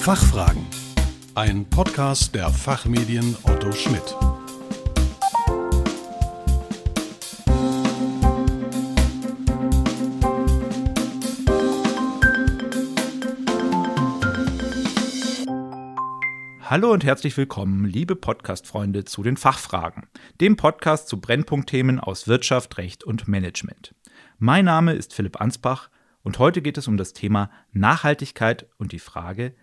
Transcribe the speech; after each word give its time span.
Fachfragen. 0.00 0.64
Ein 1.34 1.68
Podcast 1.68 2.34
der 2.34 2.48
Fachmedien 2.48 3.36
Otto 3.42 3.72
Schmidt. 3.72 4.16
Hallo 16.62 16.92
und 16.92 17.04
herzlich 17.04 17.36
willkommen, 17.36 17.84
liebe 17.84 18.16
Podcast-Freunde, 18.16 19.04
zu 19.04 19.22
den 19.22 19.36
Fachfragen, 19.36 20.06
dem 20.40 20.56
Podcast 20.56 21.08
zu 21.08 21.20
Brennpunktthemen 21.20 22.00
aus 22.00 22.28
Wirtschaft, 22.28 22.78
Recht 22.78 23.04
und 23.04 23.28
Management. 23.28 23.94
Mein 24.38 24.64
Name 24.64 24.92
ist 24.94 25.12
Philipp 25.12 25.40
Ansbach 25.40 25.90
und 26.22 26.38
heute 26.38 26.62
geht 26.62 26.78
es 26.78 26.88
um 26.88 26.96
das 26.96 27.12
Thema 27.12 27.50
Nachhaltigkeit 27.72 28.66
und 28.78 28.92
die 28.92 29.00
Frage, 29.00 29.54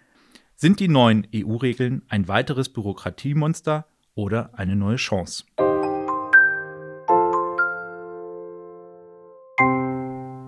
sind 0.56 0.80
die 0.80 0.88
neuen 0.88 1.28
EU-Regeln 1.36 2.04
ein 2.08 2.30
weiteres 2.30 2.70
Bürokratiemonster 2.70 3.88
oder 4.14 4.58
eine 4.58 4.78
neue 4.78 4.96
Chance? 4.96 5.44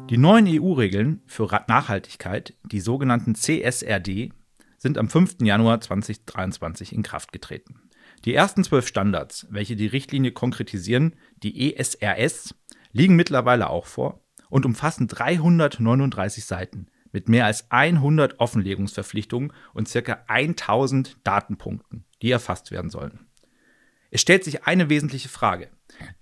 Die 0.10 0.18
neuen 0.18 0.48
EU-Regeln 0.48 1.22
für 1.26 1.50
Nachhaltigkeit, 1.68 2.54
die 2.64 2.80
sogenannten 2.80 3.36
CSRD, 3.36 4.32
sind 4.78 4.98
am 4.98 5.10
5. 5.10 5.42
Januar 5.42 5.82
2023 5.82 6.94
in 6.94 7.04
Kraft 7.04 7.34
getreten. 7.34 7.82
Die 8.24 8.34
ersten 8.34 8.64
zwölf 8.64 8.88
Standards, 8.88 9.48
welche 9.50 9.76
die 9.76 9.88
Richtlinie 9.88 10.32
konkretisieren, 10.32 11.16
die 11.44 11.76
ESRS, 11.76 12.56
liegen 12.94 13.18
mittlerweile 13.18 13.70
auch 13.70 13.86
vor 13.86 14.22
und 14.50 14.66
umfassen 14.66 15.08
339 15.10 16.46
Seiten 16.46 16.88
mit 17.18 17.30
mehr 17.30 17.48
als 17.48 17.72
100 17.72 18.40
Offenlegungsverpflichtungen 18.40 19.52
und 19.74 19.92
ca. 19.92 20.24
1000 20.28 21.18
Datenpunkten, 21.24 22.06
die 22.22 22.30
erfasst 22.30 22.70
werden 22.70 22.92
sollen. 22.92 23.26
Es 24.12 24.22
stellt 24.22 24.44
sich 24.44 24.68
eine 24.68 24.88
wesentliche 24.90 25.28
Frage. 25.28 25.72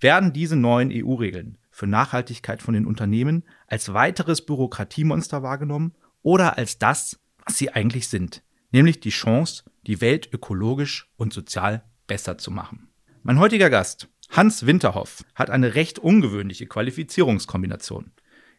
Werden 0.00 0.32
diese 0.32 0.56
neuen 0.56 0.90
EU-Regeln 0.90 1.58
für 1.70 1.86
Nachhaltigkeit 1.86 2.62
von 2.62 2.72
den 2.72 2.86
Unternehmen 2.86 3.44
als 3.66 3.92
weiteres 3.92 4.46
Bürokratiemonster 4.46 5.42
wahrgenommen 5.42 5.92
oder 6.22 6.56
als 6.56 6.78
das, 6.78 7.20
was 7.44 7.58
sie 7.58 7.70
eigentlich 7.70 8.08
sind, 8.08 8.42
nämlich 8.70 8.98
die 8.98 9.10
Chance, 9.10 9.64
die 9.86 10.00
Welt 10.00 10.30
ökologisch 10.32 11.12
und 11.18 11.34
sozial 11.34 11.84
besser 12.06 12.38
zu 12.38 12.50
machen. 12.50 12.88
Mein 13.22 13.38
heutiger 13.38 13.68
Gast, 13.68 14.08
Hans 14.30 14.64
Winterhoff, 14.64 15.24
hat 15.34 15.50
eine 15.50 15.74
recht 15.74 15.98
ungewöhnliche 15.98 16.66
Qualifizierungskombination. 16.66 18.12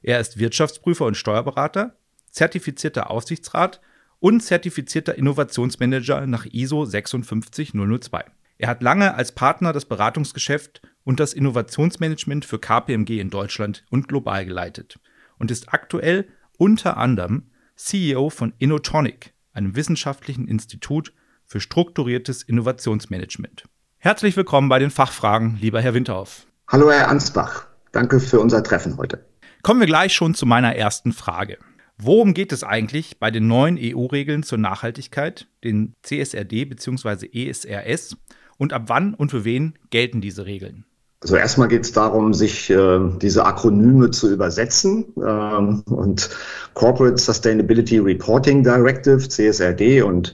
Er 0.04 0.20
ist 0.20 0.38
Wirtschaftsprüfer 0.38 1.06
und 1.06 1.18
Steuerberater, 1.18 1.98
zertifizierter 2.38 3.10
Aufsichtsrat 3.10 3.82
und 4.20 4.42
zertifizierter 4.42 5.18
Innovationsmanager 5.18 6.26
nach 6.28 6.46
ISO 6.46 6.86
56002. 6.86 8.26
Er 8.60 8.70
hat 8.70 8.82
lange 8.82 9.16
als 9.16 9.32
Partner 9.32 9.74
das 9.74 9.86
Beratungsgeschäft 9.86 10.82
und 11.04 11.20
das 11.20 11.34
Innovationsmanagement 11.34 12.46
für 12.46 12.60
KPMG 12.60 13.20
in 13.20 13.30
Deutschland 13.30 13.86
und 13.90 14.08
global 14.08 14.46
geleitet 14.46 15.00
und 15.40 15.52
ist 15.52 15.74
aktuell 15.74 16.28
unter 16.58 16.98
anderem 16.98 17.50
CEO 17.76 18.30
von 18.30 18.54
Innotonic, 18.58 19.34
einem 19.54 19.76
wissenschaftlichen 19.76 20.48
Institut 20.48 21.14
für 21.46 21.60
strukturiertes 21.60 22.44
Innovationsmanagement. 22.44 23.66
Herzlich 23.98 24.38
willkommen 24.38 24.70
bei 24.70 24.80
den 24.80 24.92
Fachfragen, 24.92 25.58
lieber 25.60 25.82
Herr 25.82 25.94
Winterhoff. 25.94 26.46
Hallo, 26.68 26.92
Herr 26.92 27.08
Ansbach. 27.10 27.68
Danke 27.92 28.20
für 28.20 28.40
unser 28.40 28.64
Treffen 28.64 28.98
heute. 28.98 29.26
Kommen 29.64 29.80
wir 29.80 29.88
gleich 29.88 30.14
schon 30.14 30.36
zu 30.36 30.46
meiner 30.46 30.76
ersten 30.76 31.14
Frage. 31.14 31.58
Worum 32.00 32.34
geht 32.34 32.52
es 32.52 32.64
eigentlich 32.64 33.20
bei 33.20 33.32
den 33.32 33.48
neuen 33.48 33.78
EU-Regeln 33.80 34.44
zur 34.44 34.60
Nachhaltigkeit, 34.60 35.48
den 35.64 35.96
CSRD 36.04 36.66
bzw. 36.66 37.28
ESRS, 37.34 38.18
und 38.58 38.74
ab 38.74 38.84
wann 38.88 39.14
und 39.14 39.32
für 39.32 39.46
wen 39.46 39.74
gelten 39.90 40.22
diese 40.22 40.46
Regeln? 40.46 40.86
Also 41.22 41.36
erstmal 41.36 41.68
geht 41.68 41.84
es 41.84 41.92
darum, 41.92 42.34
sich 42.34 42.70
äh, 42.70 43.00
diese 43.22 43.46
Akronyme 43.46 44.12
zu 44.12 44.32
übersetzen. 44.32 45.06
Ähm, 45.18 45.82
und 45.86 46.30
Corporate 46.76 47.18
Sustainability 47.18 47.98
Reporting 47.98 48.64
Directive, 48.64 49.28
CSRD 49.28 50.04
und 50.04 50.34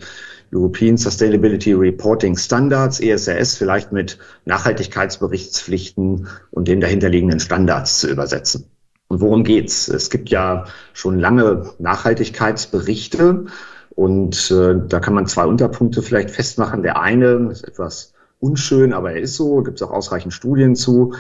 European 0.53 0.97
Sustainability 0.97 1.73
Reporting 1.73 2.37
Standards, 2.37 2.99
ESRS, 2.99 3.55
vielleicht 3.55 3.91
mit 3.91 4.17
Nachhaltigkeitsberichtspflichten 4.45 6.27
und 6.51 6.67
den 6.67 6.81
dahinterliegenden 6.81 7.39
Standards 7.39 7.99
zu 7.99 8.09
übersetzen. 8.09 8.65
Und 9.13 9.21
worum 9.21 9.43
geht's? 9.43 9.89
Es 9.89 10.09
gibt 10.09 10.31
ja 10.31 10.65
schon 10.91 11.19
lange 11.19 11.69
Nachhaltigkeitsberichte 11.77 13.45
und 13.91 14.49
äh, 14.49 14.75
da 14.87 14.99
kann 14.99 15.13
man 15.13 15.27
zwei 15.27 15.45
Unterpunkte 15.45 16.01
vielleicht 16.01 16.31
festmachen. 16.31 16.81
Der 16.81 16.99
eine 16.99 17.49
ist 17.51 17.63
etwas 17.63 18.13
unschön, 18.39 18.91
aber 18.91 19.11
er 19.11 19.21
ist 19.21 19.35
so, 19.35 19.61
gibt 19.61 19.79
es 19.79 19.83
auch 19.83 19.91
ausreichend 19.91 20.33
Studien 20.33 20.75
zu. 20.75 21.13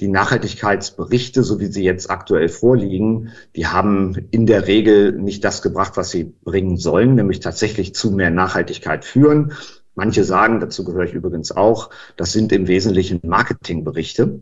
Die 0.00 0.08
Nachhaltigkeitsberichte, 0.08 1.44
so 1.44 1.60
wie 1.60 1.66
sie 1.66 1.84
jetzt 1.84 2.10
aktuell 2.10 2.48
vorliegen, 2.48 3.28
die 3.54 3.68
haben 3.68 4.26
in 4.32 4.46
der 4.46 4.66
Regel 4.66 5.12
nicht 5.12 5.44
das 5.44 5.62
gebracht, 5.62 5.92
was 5.96 6.10
sie 6.10 6.34
bringen 6.42 6.78
sollen, 6.78 7.14
nämlich 7.14 7.38
tatsächlich 7.38 7.94
zu 7.94 8.10
mehr 8.10 8.30
Nachhaltigkeit 8.30 9.04
führen. 9.04 9.52
Manche 9.94 10.24
sagen, 10.24 10.58
dazu 10.58 10.82
gehöre 10.82 11.04
ich 11.04 11.14
übrigens 11.14 11.52
auch, 11.52 11.90
das 12.16 12.32
sind 12.32 12.50
im 12.50 12.66
Wesentlichen 12.66 13.20
Marketingberichte. 13.22 14.40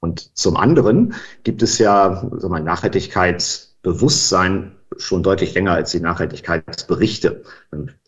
Und 0.00 0.36
zum 0.36 0.56
anderen 0.56 1.14
gibt 1.42 1.62
es 1.62 1.78
ja 1.78 2.30
so 2.36 2.48
mal, 2.48 2.62
Nachhaltigkeitsbewusstsein 2.62 4.76
schon 4.96 5.22
deutlich 5.22 5.52
länger 5.54 5.72
als 5.72 5.92
die 5.92 6.00
Nachhaltigkeitsberichte. 6.00 7.42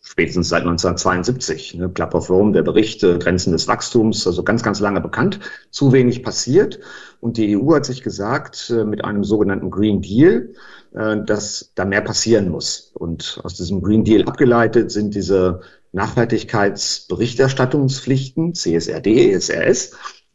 Spätestens 0.01 0.49
seit 0.49 0.63
1972. 0.63 1.75
Ne? 1.75 1.89
Club 1.89 2.15
of 2.15 2.27
Rome, 2.29 2.51
der 2.53 2.63
Bericht 2.63 3.01
Grenzen 3.01 3.53
des 3.53 3.67
Wachstums, 3.67 4.25
also 4.27 4.43
ganz, 4.43 4.63
ganz 4.63 4.79
lange 4.79 4.99
bekannt. 4.99 5.39
Zu 5.69 5.91
wenig 5.91 6.23
passiert. 6.23 6.79
Und 7.19 7.37
die 7.37 7.55
EU 7.55 7.75
hat 7.75 7.85
sich 7.85 8.01
gesagt, 8.01 8.71
äh, 8.71 8.83
mit 8.83 9.05
einem 9.05 9.23
sogenannten 9.23 9.69
Green 9.69 10.01
Deal, 10.01 10.55
äh, 10.93 11.17
dass 11.23 11.71
da 11.75 11.85
mehr 11.85 12.01
passieren 12.01 12.49
muss. 12.49 12.91
Und 12.95 13.39
aus 13.43 13.53
diesem 13.55 13.81
Green 13.81 14.03
Deal 14.03 14.27
abgeleitet 14.27 14.91
sind 14.91 15.15
diese 15.15 15.61
Nachhaltigkeitsberichterstattungspflichten, 15.93 18.55
CSRD, 18.55 19.33
SRS, 19.33 19.91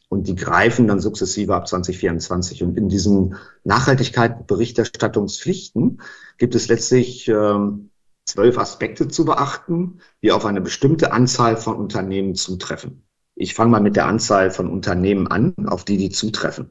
und 0.08 0.28
die 0.28 0.36
greifen 0.36 0.86
dann 0.86 1.00
sukzessive 1.00 1.54
ab 1.54 1.68
2024. 1.68 2.62
Und 2.62 2.76
in 2.76 2.88
diesen 2.88 3.36
Nachhaltigkeitsberichterstattungspflichten 3.64 6.00
gibt 6.38 6.54
es 6.54 6.68
letztlich 6.68 7.26
ähm, 7.28 7.90
zwölf 8.24 8.58
Aspekte 8.58 9.08
zu 9.08 9.24
beachten, 9.24 10.00
die 10.22 10.32
auf 10.32 10.44
eine 10.44 10.60
bestimmte 10.60 11.12
Anzahl 11.12 11.56
von 11.56 11.76
Unternehmen 11.76 12.34
zutreffen. 12.34 13.04
Ich 13.34 13.54
fange 13.54 13.70
mal 13.70 13.80
mit 13.80 13.96
der 13.96 14.06
Anzahl 14.06 14.50
von 14.50 14.70
Unternehmen 14.70 15.26
an, 15.26 15.54
auf 15.66 15.84
die 15.84 15.96
die 15.96 16.10
zutreffen. 16.10 16.70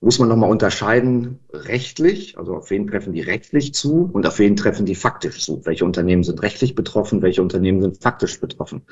Muss 0.00 0.18
man 0.18 0.28
nochmal 0.28 0.50
unterscheiden, 0.50 1.40
rechtlich, 1.52 2.36
also 2.38 2.54
auf 2.54 2.70
wen 2.70 2.86
treffen 2.86 3.14
die 3.14 3.22
rechtlich 3.22 3.72
zu 3.72 4.10
und 4.12 4.26
auf 4.26 4.38
wen 4.38 4.54
treffen 4.54 4.84
die 4.84 4.94
faktisch 4.94 5.42
zu. 5.42 5.64
Welche 5.64 5.86
Unternehmen 5.86 6.22
sind 6.22 6.42
rechtlich 6.42 6.74
betroffen, 6.74 7.22
welche 7.22 7.42
Unternehmen 7.42 7.80
sind 7.80 8.02
faktisch 8.02 8.38
betroffen. 8.38 8.82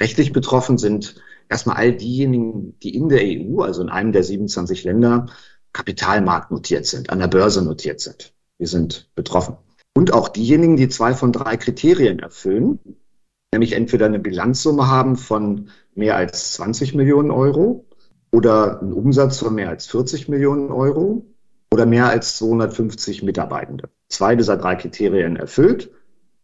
Rechtlich 0.00 0.32
betroffen 0.32 0.76
sind 0.76 1.14
erstmal 1.48 1.76
all 1.76 1.92
diejenigen, 1.92 2.78
die 2.80 2.94
in 2.94 3.08
der 3.08 3.22
EU, 3.22 3.62
also 3.62 3.82
in 3.82 3.88
einem 3.88 4.12
der 4.12 4.24
27 4.24 4.84
Länder, 4.84 5.26
Kapitalmarkt 5.72 6.50
notiert 6.50 6.86
sind, 6.86 7.10
an 7.10 7.20
der 7.20 7.28
Börse 7.28 7.62
notiert 7.62 8.00
sind. 8.00 8.34
Wir 8.58 8.66
sind 8.66 9.10
betroffen. 9.14 9.56
Und 9.94 10.12
auch 10.12 10.28
diejenigen, 10.28 10.76
die 10.76 10.88
zwei 10.88 11.14
von 11.14 11.32
drei 11.32 11.56
Kriterien 11.56 12.18
erfüllen, 12.18 12.78
nämlich 13.52 13.72
entweder 13.72 14.06
eine 14.06 14.18
Bilanzsumme 14.18 14.88
haben 14.88 15.16
von 15.16 15.70
mehr 15.94 16.16
als 16.16 16.54
20 16.54 16.94
Millionen 16.94 17.30
Euro 17.30 17.87
oder 18.30 18.80
einen 18.80 18.92
Umsatz 18.92 19.38
von 19.38 19.54
mehr 19.54 19.68
als 19.68 19.86
40 19.86 20.28
Millionen 20.28 20.70
Euro 20.70 21.24
oder 21.72 21.86
mehr 21.86 22.08
als 22.08 22.38
250 22.38 23.22
Mitarbeitende. 23.22 23.88
Zwei 24.08 24.36
dieser 24.36 24.56
drei 24.56 24.74
Kriterien 24.74 25.36
erfüllt, 25.36 25.90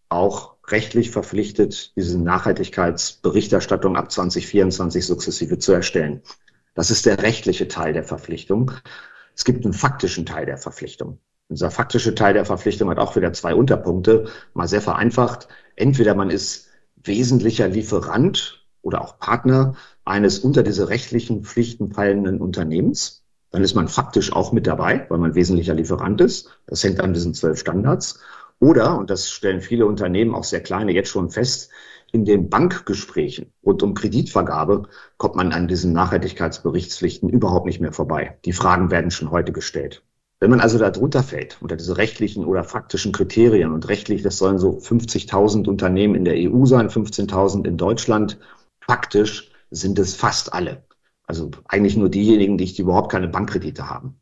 auch 0.09 0.55
rechtlich 0.69 1.11
verpflichtet, 1.11 1.95
diese 1.97 2.19
Nachhaltigkeitsberichterstattung 2.19 3.97
ab 3.97 4.11
2024 4.11 5.05
sukzessive 5.05 5.59
zu 5.59 5.73
erstellen. 5.73 6.23
Das 6.75 6.91
ist 6.91 7.07
der 7.07 7.23
rechtliche 7.23 7.69
Teil 7.69 7.93
der 7.93 8.05
Verpflichtung. 8.05 8.73
Es 9.35 9.45
gibt 9.45 9.65
einen 9.65 9.75
faktischen 9.75 10.27
Teil 10.27 10.47
der 10.47 10.59
Verpflichtung. 10.59 11.19
Dieser 11.49 11.71
faktische 11.71 12.15
Teil 12.15 12.35
der 12.35 12.45
Verpflichtung 12.45 12.89
hat 12.91 12.99
auch 12.99 13.17
wieder 13.17 13.33
zwei 13.33 13.55
Unterpunkte, 13.55 14.27
mal 14.55 14.67
sehr 14.67 14.81
vereinfacht. 14.81 15.49
Entweder 15.77 16.15
man 16.15 16.31
ist 16.31 16.69
wesentlicher 16.97 17.69
Lieferant 17.69 18.67
oder 18.83 19.03
auch 19.03 19.19
Partner 19.19 19.75
eines 20.05 20.39
unter 20.39 20.63
diese 20.63 20.89
rechtlichen 20.89 21.45
Pflichten 21.45 21.93
fallenden 21.93 22.41
Unternehmens. 22.41 23.25
Dann 23.51 23.63
ist 23.63 23.75
man 23.75 23.89
faktisch 23.89 24.33
auch 24.33 24.53
mit 24.53 24.67
dabei, 24.67 25.07
weil 25.09 25.19
man 25.19 25.35
wesentlicher 25.35 25.75
Lieferant 25.75 26.21
ist. 26.21 26.51
Das 26.67 26.83
hängt 26.83 27.01
an 27.01 27.15
diesen 27.15 27.35
zwölf 27.35 27.59
Standards. 27.59 28.21
Oder, 28.61 28.99
und 28.99 29.11
das 29.11 29.31
stellen 29.31 29.61
viele 29.61 29.87
Unternehmen, 29.87 30.35
auch 30.35 30.45
sehr 30.45 30.63
kleine, 30.63 30.93
jetzt 30.93 31.11
schon 31.11 31.31
fest, 31.31 31.71
in 32.13 32.25
den 32.25 32.49
Bankgesprächen 32.49 33.53
rund 33.65 33.83
um 33.83 33.95
Kreditvergabe 33.95 34.85
kommt 35.17 35.35
man 35.35 35.53
an 35.53 35.67
diesen 35.67 35.93
Nachhaltigkeitsberichtspflichten 35.93 37.29
überhaupt 37.29 37.67
nicht 37.67 37.81
mehr 37.81 37.93
vorbei. 37.93 38.39
Die 38.45 38.53
Fragen 38.53 38.93
werden 38.93 39.11
schon 39.11 39.33
heute 39.33 39.51
gestellt. 39.51 40.03
Wenn 40.39 40.51
man 40.51 40.61
also 40.61 40.79
da 40.79 40.91
drunter 40.91 41.25
fällt, 41.25 41.59
unter 41.61 41.75
diese 41.75 41.97
rechtlichen 41.97 42.45
oder 42.45 42.63
faktischen 42.63 43.11
Kriterien 43.11 43.73
und 43.73 43.89
rechtlich, 43.89 44.23
das 44.23 44.39
sollen 44.39 44.59
so 44.59 44.79
50.000 44.79 45.69
Unternehmen 45.69 46.15
in 46.15 46.25
der 46.25 46.37
EU 46.37 46.67
sein, 46.67 46.89
15.000 46.89 47.67
in 47.67 47.77
Deutschland, 47.77 48.39
faktisch 48.81 49.51
sind 49.75 49.99
es 49.99 50.15
fast 50.15 50.53
alle. 50.53 50.85
Also 51.27 51.51
eigentlich 51.69 51.97
nur 51.97 52.09
diejenigen, 52.09 52.59
die, 52.59 52.73
die 52.73 52.83
überhaupt 52.83 53.11
keine 53.11 53.29
Bankkredite 53.29 53.89
haben. 53.89 54.21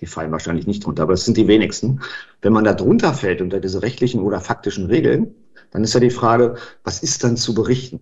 Die 0.00 0.06
fallen 0.06 0.32
wahrscheinlich 0.32 0.66
nicht 0.66 0.84
drunter, 0.84 1.04
aber 1.04 1.12
das 1.12 1.24
sind 1.24 1.36
die 1.36 1.46
wenigsten. 1.46 2.00
Wenn 2.40 2.52
man 2.52 2.64
da 2.64 2.74
drunter 2.74 3.14
fällt 3.14 3.40
unter 3.40 3.60
diese 3.60 3.82
rechtlichen 3.82 4.20
oder 4.20 4.40
faktischen 4.40 4.86
Regeln, 4.86 5.34
dann 5.70 5.84
ist 5.84 5.94
ja 5.94 6.00
die 6.00 6.10
Frage, 6.10 6.56
was 6.82 7.02
ist 7.02 7.22
dann 7.22 7.36
zu 7.36 7.54
berichten? 7.54 8.00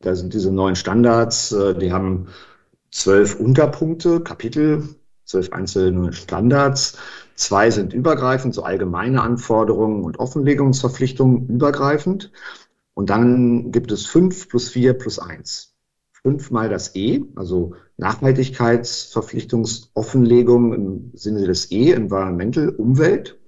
Da 0.00 0.14
sind 0.14 0.34
diese 0.34 0.50
neuen 0.52 0.76
Standards, 0.76 1.52
äh, 1.52 1.74
die 1.74 1.92
haben 1.92 2.26
zwölf 2.90 3.38
Unterpunkte, 3.38 4.20
Kapitel, 4.20 4.96
zwölf 5.24 5.52
einzelne 5.52 6.12
Standards. 6.12 6.98
Zwei 7.34 7.70
sind 7.70 7.92
übergreifend, 7.92 8.54
so 8.54 8.62
allgemeine 8.62 9.22
Anforderungen 9.22 10.02
und 10.02 10.18
Offenlegungsverpflichtungen 10.18 11.48
übergreifend. 11.48 12.32
Und 12.94 13.10
dann 13.10 13.72
gibt 13.72 13.92
es 13.92 14.06
fünf 14.06 14.48
plus 14.48 14.70
vier 14.70 14.94
plus 14.94 15.18
eins. 15.18 15.75
Fünfmal 16.26 16.68
das 16.68 16.96
E, 16.96 17.22
also 17.36 17.74
Nachhaltigkeitsverpflichtungsoffenlegung 17.98 20.72
im 20.72 21.12
Sinne 21.14 21.46
des 21.46 21.70
E, 21.70 21.92
Environmental, 21.92 22.70
Umwelt. 22.70 23.38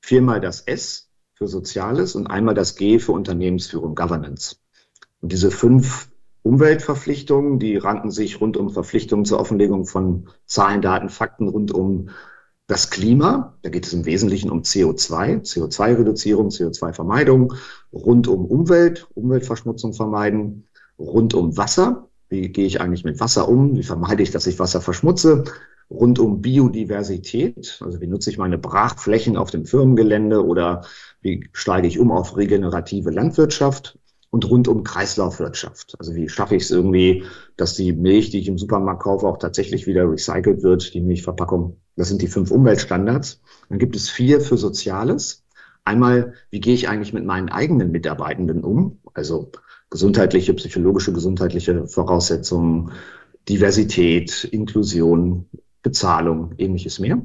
Viermal 0.00 0.42
das 0.42 0.60
S 0.60 1.08
für 1.32 1.48
Soziales 1.48 2.14
und 2.14 2.26
einmal 2.26 2.54
das 2.54 2.76
G 2.76 2.98
für 2.98 3.12
Unternehmensführung, 3.12 3.94
Governance. 3.94 4.56
Und 5.22 5.32
diese 5.32 5.50
fünf 5.50 6.10
Umweltverpflichtungen, 6.42 7.58
die 7.58 7.78
ranken 7.78 8.10
sich 8.10 8.38
rund 8.38 8.58
um 8.58 8.68
Verpflichtungen 8.68 9.24
zur 9.24 9.40
Offenlegung 9.40 9.86
von 9.86 10.28
Zahlen, 10.44 10.82
Daten, 10.82 11.08
Fakten 11.08 11.48
rund 11.48 11.72
um 11.72 12.10
das 12.66 12.90
Klima. 12.90 13.56
Da 13.62 13.70
geht 13.70 13.86
es 13.86 13.94
im 13.94 14.04
Wesentlichen 14.04 14.50
um 14.50 14.60
CO2, 14.60 15.40
CO2-Reduzierung, 15.40 16.50
CO2-Vermeidung, 16.50 17.54
rund 17.94 18.28
um 18.28 18.44
Umwelt, 18.44 19.08
Umweltverschmutzung 19.14 19.94
vermeiden, 19.94 20.68
rund 20.98 21.32
um 21.32 21.56
Wasser. 21.56 22.10
Wie 22.28 22.48
gehe 22.48 22.66
ich 22.66 22.80
eigentlich 22.80 23.04
mit 23.04 23.20
Wasser 23.20 23.48
um? 23.48 23.76
Wie 23.76 23.82
vermeide 23.82 24.22
ich, 24.22 24.30
dass 24.30 24.46
ich 24.46 24.58
Wasser 24.58 24.80
verschmutze? 24.80 25.44
Rund 25.88 26.18
um 26.18 26.42
Biodiversität, 26.42 27.78
also 27.84 28.00
wie 28.00 28.08
nutze 28.08 28.30
ich 28.30 28.38
meine 28.38 28.58
Brachflächen 28.58 29.36
auf 29.36 29.52
dem 29.52 29.66
Firmengelände 29.66 30.44
oder 30.44 30.84
wie 31.20 31.48
steige 31.52 31.86
ich 31.86 32.00
um 32.00 32.10
auf 32.10 32.36
regenerative 32.36 33.10
Landwirtschaft? 33.10 33.96
und 34.30 34.50
rund 34.50 34.68
um 34.68 34.84
Kreislaufwirtschaft. 34.84 35.94
Also 35.98 36.14
wie 36.14 36.28
schaffe 36.28 36.56
ich 36.56 36.64
es 36.64 36.70
irgendwie, 36.70 37.24
dass 37.56 37.74
die 37.74 37.92
Milch, 37.92 38.30
die 38.30 38.40
ich 38.40 38.48
im 38.48 38.58
Supermarkt 38.58 39.02
kaufe, 39.02 39.26
auch 39.26 39.38
tatsächlich 39.38 39.86
wieder 39.86 40.10
recycelt 40.10 40.62
wird, 40.62 40.92
die 40.92 41.00
Milchverpackung. 41.00 41.78
Das 41.96 42.08
sind 42.08 42.20
die 42.20 42.28
fünf 42.28 42.50
Umweltstandards. 42.50 43.40
Dann 43.70 43.78
gibt 43.78 43.96
es 43.96 44.10
vier 44.10 44.40
für 44.42 44.58
Soziales. 44.58 45.44
Einmal, 45.84 46.34
wie 46.50 46.60
gehe 46.60 46.74
ich 46.74 46.88
eigentlich 46.88 47.14
mit 47.14 47.24
meinen 47.24 47.48
eigenen 47.48 47.92
Mitarbeitenden 47.92 48.62
um? 48.62 48.98
Also 49.14 49.52
gesundheitliche, 49.90 50.54
psychologische, 50.54 51.12
gesundheitliche 51.12 51.86
Voraussetzungen, 51.86 52.92
Diversität, 53.48 54.44
Inklusion, 54.44 55.48
Bezahlung, 55.82 56.54
ähnliches 56.58 56.98
mehr. 56.98 57.22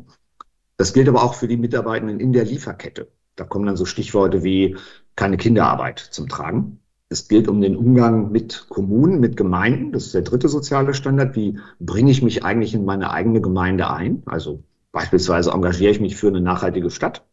Das 0.77 0.93
gilt 0.93 1.09
aber 1.09 1.23
auch 1.23 1.33
für 1.33 1.47
die 1.47 1.57
Mitarbeitenden 1.57 2.19
in 2.19 2.33
der 2.33 2.45
Lieferkette. 2.45 3.07
Da 3.35 3.43
kommen 3.43 3.65
dann 3.65 3.77
so 3.77 3.85
Stichworte 3.85 4.43
wie 4.43 4.77
keine 5.15 5.37
Kinderarbeit 5.37 5.99
zum 5.99 6.27
Tragen. 6.27 6.79
Es 7.09 7.27
gilt 7.27 7.47
um 7.47 7.59
den 7.59 7.75
Umgang 7.75 8.31
mit 8.31 8.67
Kommunen, 8.69 9.19
mit 9.19 9.35
Gemeinden. 9.35 9.91
Das 9.91 10.05
ist 10.05 10.13
der 10.13 10.21
dritte 10.21 10.47
soziale 10.47 10.93
Standard. 10.93 11.35
Wie 11.35 11.59
bringe 11.79 12.11
ich 12.11 12.21
mich 12.21 12.45
eigentlich 12.45 12.73
in 12.73 12.85
meine 12.85 13.11
eigene 13.11 13.41
Gemeinde 13.41 13.89
ein? 13.89 14.23
Also 14.25 14.63
beispielsweise 14.91 15.51
engagiere 15.51 15.91
ich 15.91 15.99
mich 15.99 16.15
für 16.15 16.27
eine 16.27 16.41
nachhaltige 16.41 16.89
Stadt. 16.89 17.25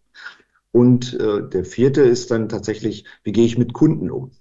Und 0.73 1.15
äh, 1.15 1.49
der 1.49 1.65
vierte 1.65 2.03
ist 2.03 2.31
dann 2.31 2.49
tatsächlich, 2.49 3.05
wie 3.23 3.33
gehe 3.33 3.47
ich 3.47 3.59
mit 3.59 3.73
Kunden 3.73 4.11
um? 4.11 4.33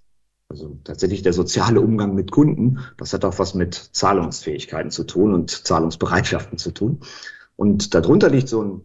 Also 0.49 0.77
tatsächlich 0.83 1.23
der 1.23 1.33
soziale 1.33 1.81
Umgang 1.81 2.15
mit 2.15 2.31
Kunden. 2.31 2.79
Das 2.97 3.13
hat 3.13 3.25
auch 3.25 3.37
was 3.37 3.53
mit 3.53 3.75
Zahlungsfähigkeiten 3.75 4.91
zu 4.91 5.03
tun 5.03 5.33
und 5.33 5.51
Zahlungsbereitschaften 5.51 6.57
zu 6.57 6.71
tun. 6.71 7.01
Und 7.57 7.93
darunter 7.93 8.29
liegt 8.29 8.47
so 8.47 8.63
ein 8.63 8.81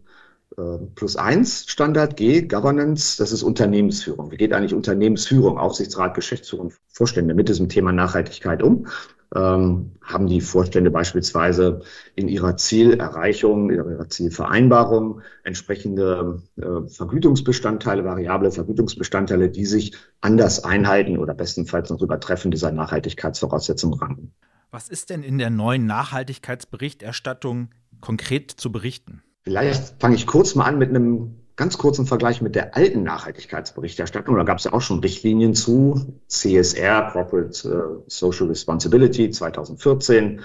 äh, 0.57 0.85
plus 0.95 1.15
eins 1.15 1.65
Standard 1.67 2.17
G, 2.17 2.41
Governance, 2.41 3.17
das 3.17 3.31
ist 3.31 3.43
Unternehmensführung. 3.43 4.31
Wie 4.31 4.37
geht 4.37 4.53
eigentlich 4.53 4.73
Unternehmensführung, 4.73 5.57
Aufsichtsrat, 5.57 6.15
Geschäftsführung, 6.15 6.73
Vorstände 6.89 7.33
mit 7.33 7.49
diesem 7.49 7.69
Thema 7.69 7.91
Nachhaltigkeit 7.91 8.61
um? 8.61 8.87
Ähm, 9.35 9.93
haben 10.01 10.27
die 10.27 10.41
Vorstände 10.41 10.91
beispielsweise 10.91 11.81
in 12.15 12.27
ihrer 12.27 12.55
Zielerreichung, 12.55 13.71
in 13.71 13.77
ihrer 13.77 14.07
Zielvereinbarung 14.07 15.21
entsprechende 15.43 16.43
äh, 16.57 16.87
Vergütungsbestandteile, 16.87 18.05
variable 18.05 18.51
Vergütungsbestandteile, 18.51 19.49
die 19.49 19.65
sich 19.65 19.95
anders 20.21 20.63
einhalten 20.63 21.17
oder 21.17 21.33
bestenfalls 21.33 21.89
noch 21.89 22.01
übertreffen 22.01 22.51
dieser 22.51 22.71
Nachhaltigkeitsvoraussetzungen 22.71 23.99
ranken. 23.99 24.33
Was 24.69 24.89
ist 24.89 25.09
denn 25.09 25.23
in 25.23 25.37
der 25.37 25.49
neuen 25.49 25.85
Nachhaltigkeitsberichterstattung 25.85 27.69
konkret 28.01 28.51
zu 28.51 28.71
berichten? 28.71 29.23
Vielleicht 29.43 29.99
fange 29.99 30.15
ich 30.15 30.27
kurz 30.27 30.55
mal 30.55 30.65
an 30.65 30.77
mit 30.77 30.89
einem 30.89 31.42
ganz 31.55 31.77
kurzen 31.77 32.05
Vergleich 32.05 32.41
mit 32.41 32.55
der 32.55 32.75
alten 32.75 33.03
Nachhaltigkeitsberichterstattung. 33.03 34.35
Da 34.35 34.43
gab 34.43 34.57
es 34.57 34.63
ja 34.63 34.73
auch 34.73 34.81
schon 34.81 34.99
Richtlinien 34.99 35.53
zu 35.53 36.19
CSR, 36.27 37.09
Corporate 37.11 37.67
uh, 37.67 38.03
Social 38.07 38.47
Responsibility 38.47 39.29
2014, 39.29 40.41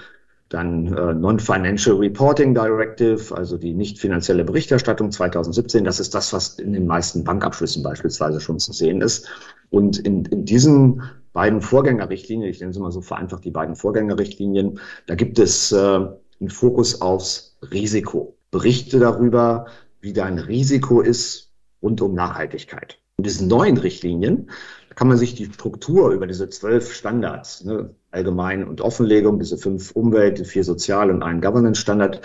dann 0.49 0.87
äh, 0.87 1.13
Non-Financial 1.13 1.95
Reporting 1.95 2.55
Directive, 2.55 3.35
also 3.35 3.57
die 3.57 3.73
nicht 3.73 3.99
finanzielle 3.99 4.43
Berichterstattung 4.43 5.11
2017. 5.11 5.83
Das 5.83 5.99
ist 5.99 6.15
das, 6.15 6.33
was 6.33 6.57
in 6.59 6.73
den 6.73 6.87
meisten 6.87 7.23
Bankabschlüssen 7.23 7.83
beispielsweise 7.83 8.41
schon 8.41 8.59
zu 8.59 8.73
sehen 8.73 9.01
ist. 9.01 9.27
Und 9.69 9.99
in, 9.99 10.25
in 10.25 10.45
diesen 10.45 11.03
beiden 11.33 11.61
Vorgängerrichtlinien, 11.61 12.49
ich 12.49 12.59
nenne 12.59 12.73
sie 12.73 12.79
mal 12.79 12.91
so 12.91 13.01
vereinfacht 13.01 13.45
die 13.45 13.51
beiden 13.51 13.75
Vorgängerrichtlinien, 13.75 14.79
da 15.05 15.13
gibt 15.13 15.37
es 15.37 15.71
äh, 15.71 15.77
einen 15.77 16.49
Fokus 16.49 16.99
aufs 16.99 17.57
Risiko. 17.71 18.35
Berichte 18.49 18.97
darüber, 18.97 19.67
wie 20.01 20.13
dein 20.13 20.39
Risiko 20.39 21.01
ist 21.01 21.51
rund 21.81 22.01
um 22.01 22.13
Nachhaltigkeit. 22.13 22.99
In 23.17 23.23
diesen 23.23 23.47
neuen 23.47 23.77
Richtlinien 23.77 24.49
kann 24.95 25.07
man 25.07 25.17
sich 25.17 25.35
die 25.35 25.45
Struktur 25.45 26.11
über 26.11 26.27
diese 26.27 26.49
zwölf 26.49 26.93
Standards, 26.93 27.63
ne, 27.65 27.93
allgemein 28.11 28.67
und 28.67 28.81
Offenlegung, 28.81 29.39
diese 29.39 29.57
fünf 29.57 29.91
Umwelt, 29.91 30.45
vier 30.47 30.63
Sozial- 30.63 31.11
und 31.11 31.23
einen 31.23 31.41
Governance-Standard, 31.41 32.21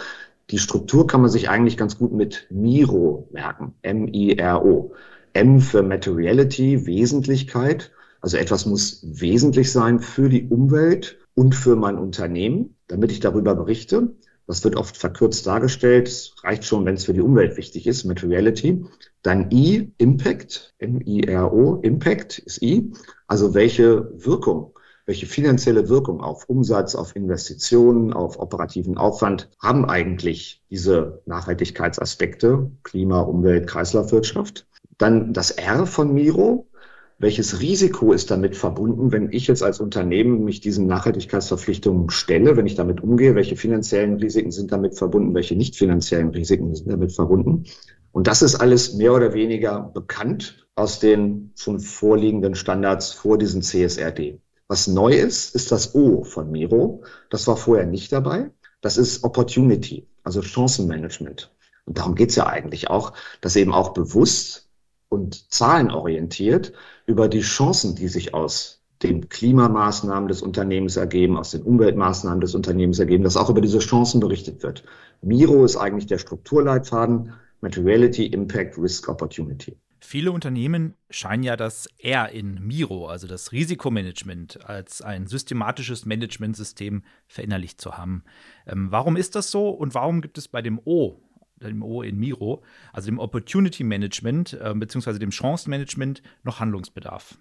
die 0.50 0.58
Struktur 0.58 1.06
kann 1.06 1.20
man 1.20 1.30
sich 1.30 1.48
eigentlich 1.48 1.76
ganz 1.76 1.98
gut 1.98 2.12
mit 2.12 2.46
MIRO 2.50 3.28
merken. 3.32 3.74
M-I-R-O. 3.82 4.92
M 5.32 5.60
für 5.60 5.82
Materiality, 5.82 6.86
Wesentlichkeit. 6.86 7.92
Also 8.20 8.36
etwas 8.36 8.66
muss 8.66 9.04
wesentlich 9.04 9.72
sein 9.72 10.00
für 10.00 10.28
die 10.28 10.46
Umwelt 10.48 11.18
und 11.34 11.54
für 11.54 11.76
mein 11.76 11.98
Unternehmen, 11.98 12.76
damit 12.86 13.10
ich 13.10 13.20
darüber 13.20 13.54
berichte. 13.54 14.14
Das 14.46 14.62
wird 14.64 14.76
oft 14.76 14.96
verkürzt 14.96 15.46
dargestellt. 15.46 16.08
Es 16.08 16.34
reicht 16.42 16.64
schon, 16.64 16.84
wenn 16.84 16.94
es 16.94 17.04
für 17.04 17.14
die 17.14 17.22
Umwelt 17.22 17.56
wichtig 17.56 17.86
ist, 17.86 18.04
Materiality. 18.04 18.84
Dann 19.22 19.50
I, 19.50 19.92
Impact, 19.98 20.74
M-I-R-O, 20.78 21.76
Impact 21.76 22.38
ist 22.38 22.62
I. 22.62 22.92
Also 23.26 23.54
welche 23.54 24.10
Wirkung, 24.22 24.74
welche 25.06 25.26
finanzielle 25.26 25.88
Wirkung 25.88 26.20
auf 26.20 26.48
Umsatz, 26.48 26.94
auf 26.94 27.16
Investitionen, 27.16 28.12
auf 28.12 28.38
operativen 28.38 28.98
Aufwand 28.98 29.50
haben 29.62 29.86
eigentlich 29.86 30.62
diese 30.70 31.22
Nachhaltigkeitsaspekte, 31.26 32.70
Klima, 32.82 33.20
Umwelt, 33.20 33.66
Kreislaufwirtschaft. 33.66 34.66
Dann 34.98 35.32
das 35.32 35.50
R 35.50 35.86
von 35.86 36.12
Miro, 36.12 36.68
welches 37.18 37.60
Risiko 37.60 38.12
ist 38.12 38.30
damit 38.30 38.56
verbunden, 38.56 39.12
wenn 39.12 39.30
ich 39.30 39.46
jetzt 39.46 39.62
als 39.62 39.80
Unternehmen 39.80 40.44
mich 40.44 40.60
diesen 40.60 40.86
Nachhaltigkeitsverpflichtungen 40.86 42.10
stelle, 42.10 42.56
wenn 42.56 42.66
ich 42.66 42.74
damit 42.74 43.02
umgehe? 43.02 43.34
Welche 43.34 43.56
finanziellen 43.56 44.16
Risiken 44.16 44.50
sind 44.50 44.72
damit 44.72 44.96
verbunden? 44.96 45.34
Welche 45.34 45.56
nicht 45.56 45.76
finanziellen 45.76 46.30
Risiken 46.30 46.74
sind 46.74 46.90
damit 46.90 47.12
verbunden? 47.12 47.64
Und 48.12 48.26
das 48.26 48.42
ist 48.42 48.56
alles 48.56 48.94
mehr 48.94 49.12
oder 49.12 49.32
weniger 49.32 49.90
bekannt 49.94 50.66
aus 50.74 50.98
den 50.98 51.52
schon 51.56 51.80
vorliegenden 51.80 52.54
Standards 52.54 53.12
vor 53.12 53.38
diesen 53.38 53.62
CSRD. 53.62 54.40
Was 54.66 54.86
neu 54.86 55.12
ist, 55.12 55.54
ist 55.54 55.70
das 55.72 55.94
O 55.94 56.24
von 56.24 56.50
Miro. 56.50 57.04
Das 57.30 57.46
war 57.46 57.56
vorher 57.56 57.86
nicht 57.86 58.12
dabei. 58.12 58.50
Das 58.80 58.96
ist 58.96 59.24
Opportunity, 59.24 60.06
also 60.22 60.42
Chancenmanagement. 60.42 61.52
Und 61.86 61.98
darum 61.98 62.14
geht 62.14 62.30
es 62.30 62.36
ja 62.36 62.46
eigentlich 62.46 62.90
auch, 62.90 63.12
dass 63.40 63.56
eben 63.56 63.72
auch 63.72 63.94
bewusst 63.94 64.68
und 65.08 65.52
zahlenorientiert 65.52 66.72
über 67.06 67.28
die 67.28 67.40
Chancen, 67.40 67.94
die 67.94 68.08
sich 68.08 68.34
aus 68.34 68.82
den 69.02 69.28
Klimamaßnahmen 69.28 70.28
des 70.28 70.40
Unternehmens 70.40 70.96
ergeben, 70.96 71.36
aus 71.36 71.50
den 71.50 71.62
Umweltmaßnahmen 71.62 72.40
des 72.40 72.54
Unternehmens 72.54 72.98
ergeben, 72.98 73.24
dass 73.24 73.36
auch 73.36 73.50
über 73.50 73.60
diese 73.60 73.80
Chancen 73.80 74.20
berichtet 74.20 74.62
wird. 74.62 74.84
Miro 75.20 75.64
ist 75.64 75.76
eigentlich 75.76 76.06
der 76.06 76.18
Strukturleitfaden 76.18 77.32
Materiality, 77.60 78.26
Impact, 78.26 78.78
Risk, 78.78 79.08
Opportunity. 79.08 79.76
Viele 80.00 80.32
Unternehmen 80.32 80.94
scheinen 81.08 81.42
ja 81.42 81.56
das 81.56 81.88
R 81.98 82.28
in 82.28 82.60
Miro, 82.60 83.06
also 83.06 83.26
das 83.26 83.52
Risikomanagement, 83.52 84.68
als 84.68 85.00
ein 85.00 85.26
systematisches 85.26 86.04
Managementsystem 86.04 87.02
verinnerlicht 87.26 87.80
zu 87.80 87.96
haben. 87.96 88.22
Ähm, 88.66 88.88
warum 88.90 89.16
ist 89.16 89.34
das 89.34 89.50
so 89.50 89.70
und 89.70 89.94
warum 89.94 90.20
gibt 90.20 90.36
es 90.36 90.46
bei 90.46 90.60
dem 90.60 90.78
O 90.84 91.23
dem 91.62 91.82
O 91.82 92.02
in 92.02 92.18
Miro, 92.18 92.62
also 92.92 93.06
dem 93.06 93.18
Opportunity 93.18 93.84
Management 93.84 94.58
äh, 94.60 94.74
bzw. 94.74 95.18
dem 95.18 95.32
Chancenmanagement, 95.32 96.22
noch 96.42 96.60
Handlungsbedarf? 96.60 97.38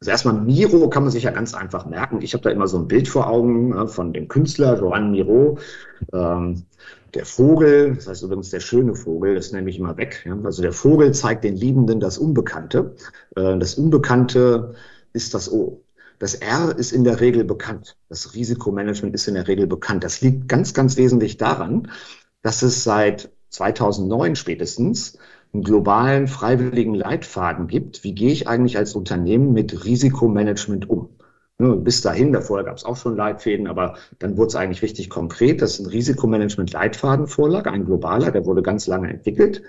Also 0.00 0.10
erstmal 0.10 0.34
Miro 0.34 0.88
kann 0.88 1.04
man 1.04 1.12
sich 1.12 1.22
ja 1.22 1.30
ganz 1.30 1.54
einfach 1.54 1.86
merken. 1.86 2.22
Ich 2.22 2.34
habe 2.34 2.42
da 2.42 2.50
immer 2.50 2.66
so 2.66 2.76
ein 2.76 2.88
Bild 2.88 3.06
vor 3.06 3.28
Augen 3.28 3.72
äh, 3.72 3.86
von 3.86 4.12
dem 4.12 4.26
Künstler 4.26 4.76
Joan 4.78 5.12
Miro. 5.12 5.58
Ähm, 6.12 6.64
der 7.14 7.24
Vogel, 7.24 7.94
das 7.94 8.08
heißt 8.08 8.22
übrigens 8.24 8.50
der 8.50 8.58
schöne 8.58 8.96
Vogel, 8.96 9.36
das 9.36 9.52
nehme 9.52 9.70
ich 9.70 9.78
immer 9.78 9.96
weg. 9.96 10.24
Ja? 10.26 10.36
Also 10.42 10.60
der 10.62 10.72
Vogel 10.72 11.12
zeigt 11.14 11.44
den 11.44 11.56
Liebenden 11.56 12.00
das 12.00 12.18
Unbekannte. 12.18 12.96
Äh, 13.36 13.58
das 13.58 13.76
Unbekannte 13.76 14.74
ist 15.12 15.34
das 15.34 15.52
O. 15.52 15.84
Das 16.18 16.34
R 16.34 16.76
ist 16.76 16.92
in 16.92 17.04
der 17.04 17.20
Regel 17.20 17.44
bekannt. 17.44 17.96
Das 18.08 18.34
Risikomanagement 18.34 19.14
ist 19.14 19.28
in 19.28 19.34
der 19.34 19.46
Regel 19.46 19.68
bekannt. 19.68 20.02
Das 20.02 20.20
liegt 20.20 20.48
ganz, 20.48 20.74
ganz 20.74 20.96
wesentlich 20.96 21.36
daran, 21.36 21.90
dass 22.42 22.62
es 22.62 22.82
seit 22.82 23.30
2009 23.52 24.36
spätestens 24.36 25.18
einen 25.52 25.62
globalen 25.62 26.26
freiwilligen 26.28 26.94
Leitfaden 26.94 27.68
gibt. 27.68 28.04
Wie 28.04 28.14
gehe 28.14 28.32
ich 28.32 28.48
eigentlich 28.48 28.76
als 28.78 28.94
Unternehmen 28.94 29.52
mit 29.52 29.84
Risikomanagement 29.84 30.88
um? 30.88 31.10
Ne, 31.58 31.76
bis 31.76 32.00
dahin, 32.00 32.32
davor 32.32 32.64
gab 32.64 32.76
es 32.76 32.84
auch 32.84 32.96
schon 32.96 33.16
Leitfäden, 33.16 33.68
aber 33.68 33.96
dann 34.18 34.36
wurde 34.36 34.48
es 34.48 34.56
eigentlich 34.56 34.82
richtig 34.82 35.10
konkret, 35.10 35.60
dass 35.62 35.78
ein 35.78 35.86
Risikomanagement-Leitfaden 35.86 37.26
vorlag, 37.26 37.66
ein 37.66 37.84
globaler, 37.84 38.30
der 38.30 38.46
wurde 38.46 38.62
ganz 38.62 38.86
lange 38.86 39.10
entwickelt. 39.10 39.62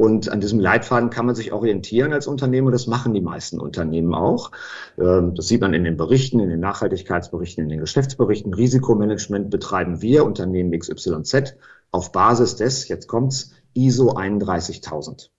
Und 0.00 0.28
an 0.30 0.40
diesem 0.40 0.60
Leitfaden 0.60 1.10
kann 1.10 1.26
man 1.26 1.34
sich 1.34 1.52
orientieren 1.52 2.12
als 2.12 2.28
Unternehmen 2.28 2.70
das 2.70 2.86
machen 2.86 3.14
die 3.14 3.20
meisten 3.20 3.58
Unternehmen 3.58 4.14
auch. 4.14 4.52
Ähm, 4.96 5.34
das 5.34 5.48
sieht 5.48 5.60
man 5.60 5.74
in 5.74 5.82
den 5.82 5.96
Berichten, 5.96 6.38
in 6.38 6.48
den 6.48 6.60
Nachhaltigkeitsberichten, 6.60 7.64
in 7.64 7.68
den 7.68 7.80
Geschäftsberichten. 7.80 8.54
Risikomanagement 8.54 9.50
betreiben 9.50 10.00
wir, 10.00 10.24
Unternehmen 10.24 10.70
XYZ, 10.78 11.56
auf 11.90 12.12
Basis 12.12 12.54
des, 12.54 12.86
jetzt 12.86 13.08
kommt's, 13.08 13.50
ISO 13.74 14.12
31000. 14.12 15.32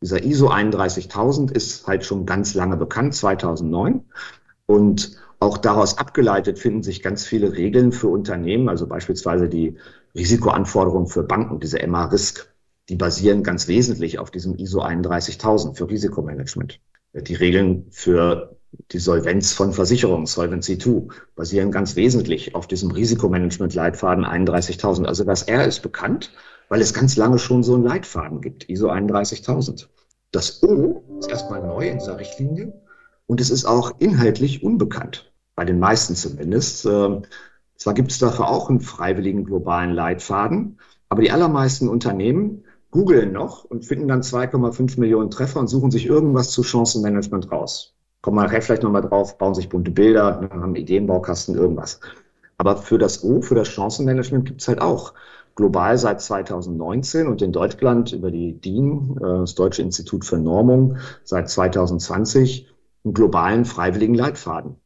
Dieser 0.00 0.22
ISO 0.22 0.46
31000 0.46 1.50
ist 1.50 1.88
halt 1.88 2.04
schon 2.04 2.24
ganz 2.24 2.54
lange 2.54 2.76
bekannt, 2.76 3.16
2009. 3.16 4.04
Und 4.66 5.16
auch 5.40 5.58
daraus 5.58 5.98
abgeleitet 5.98 6.60
finden 6.60 6.84
sich 6.84 7.02
ganz 7.02 7.26
viele 7.26 7.54
Regeln 7.54 7.90
für 7.90 8.06
Unternehmen, 8.06 8.68
also 8.68 8.86
beispielsweise 8.86 9.48
die 9.48 9.76
Risikoanforderungen 10.14 11.08
für 11.08 11.24
Banken, 11.24 11.58
diese 11.58 11.84
MA-Risk 11.84 12.53
die 12.88 12.96
basieren 12.96 13.42
ganz 13.42 13.68
wesentlich 13.68 14.18
auf 14.18 14.30
diesem 14.30 14.56
ISO 14.56 14.80
31000 14.80 15.76
für 15.76 15.88
Risikomanagement. 15.88 16.80
Die 17.14 17.34
Regeln 17.34 17.86
für 17.90 18.56
die 18.90 18.98
Solvenz 18.98 19.52
von 19.52 19.72
Versicherungen, 19.72 20.26
Solvency 20.26 20.78
2, 20.78 21.08
basieren 21.36 21.70
ganz 21.70 21.96
wesentlich 21.96 22.54
auf 22.54 22.66
diesem 22.66 22.90
Risikomanagement-Leitfaden 22.90 24.24
31000. 24.24 25.06
Also 25.06 25.24
das 25.24 25.44
R 25.44 25.66
ist 25.66 25.80
bekannt, 25.80 26.32
weil 26.68 26.80
es 26.80 26.92
ganz 26.92 27.16
lange 27.16 27.38
schon 27.38 27.62
so 27.62 27.74
einen 27.74 27.84
Leitfaden 27.84 28.40
gibt, 28.40 28.68
ISO 28.68 28.88
31000. 28.88 29.88
Das 30.32 30.62
O 30.62 31.04
ist 31.20 31.30
erstmal 31.30 31.62
neu 31.62 31.88
in 31.88 31.98
dieser 31.98 32.18
Richtlinie 32.18 32.72
und 33.26 33.40
es 33.40 33.50
ist 33.50 33.64
auch 33.64 33.92
inhaltlich 34.00 34.62
unbekannt, 34.62 35.32
bei 35.54 35.64
den 35.64 35.78
meisten 35.78 36.16
zumindest. 36.16 36.84
Ähm, 36.86 37.22
zwar 37.76 37.94
gibt 37.94 38.10
es 38.10 38.18
dafür 38.18 38.48
auch 38.48 38.68
einen 38.68 38.80
freiwilligen 38.80 39.44
globalen 39.44 39.92
Leitfaden, 39.92 40.80
aber 41.08 41.22
die 41.22 41.30
allermeisten 41.30 41.88
Unternehmen 41.88 42.64
googeln 42.94 43.32
noch 43.32 43.64
und 43.64 43.84
finden 43.84 44.06
dann 44.06 44.22
2,5 44.22 45.00
Millionen 45.00 45.28
Treffer 45.28 45.58
und 45.58 45.66
suchen 45.66 45.90
sich 45.90 46.06
irgendwas 46.06 46.52
zu 46.52 46.62
Chancenmanagement 46.62 47.50
raus. 47.50 47.92
Kommen 48.22 48.36
nachher 48.36 48.62
vielleicht 48.62 48.84
nochmal 48.84 49.02
drauf, 49.02 49.36
bauen 49.36 49.52
sich 49.52 49.68
bunte 49.68 49.90
Bilder, 49.90 50.48
haben 50.48 50.76
Ideenbaukasten, 50.76 51.56
irgendwas. 51.56 51.98
Aber 52.56 52.76
für 52.76 52.96
das 52.96 53.24
O, 53.24 53.42
für 53.42 53.56
das 53.56 53.66
Chancenmanagement 53.66 54.44
gibt 54.44 54.60
es 54.60 54.68
halt 54.68 54.80
auch 54.80 55.12
global 55.56 55.98
seit 55.98 56.20
2019 56.20 57.26
und 57.26 57.42
in 57.42 57.50
Deutschland 57.50 58.12
über 58.12 58.30
die 58.30 58.60
DIN, 58.60 59.16
äh, 59.16 59.40
das 59.40 59.56
Deutsche 59.56 59.82
Institut 59.82 60.24
für 60.24 60.38
Normung, 60.38 60.98
seit 61.24 61.50
2020 61.50 62.68
einen 63.04 63.12
globalen 63.12 63.64
freiwilligen 63.64 64.14
Leitfaden. 64.14 64.76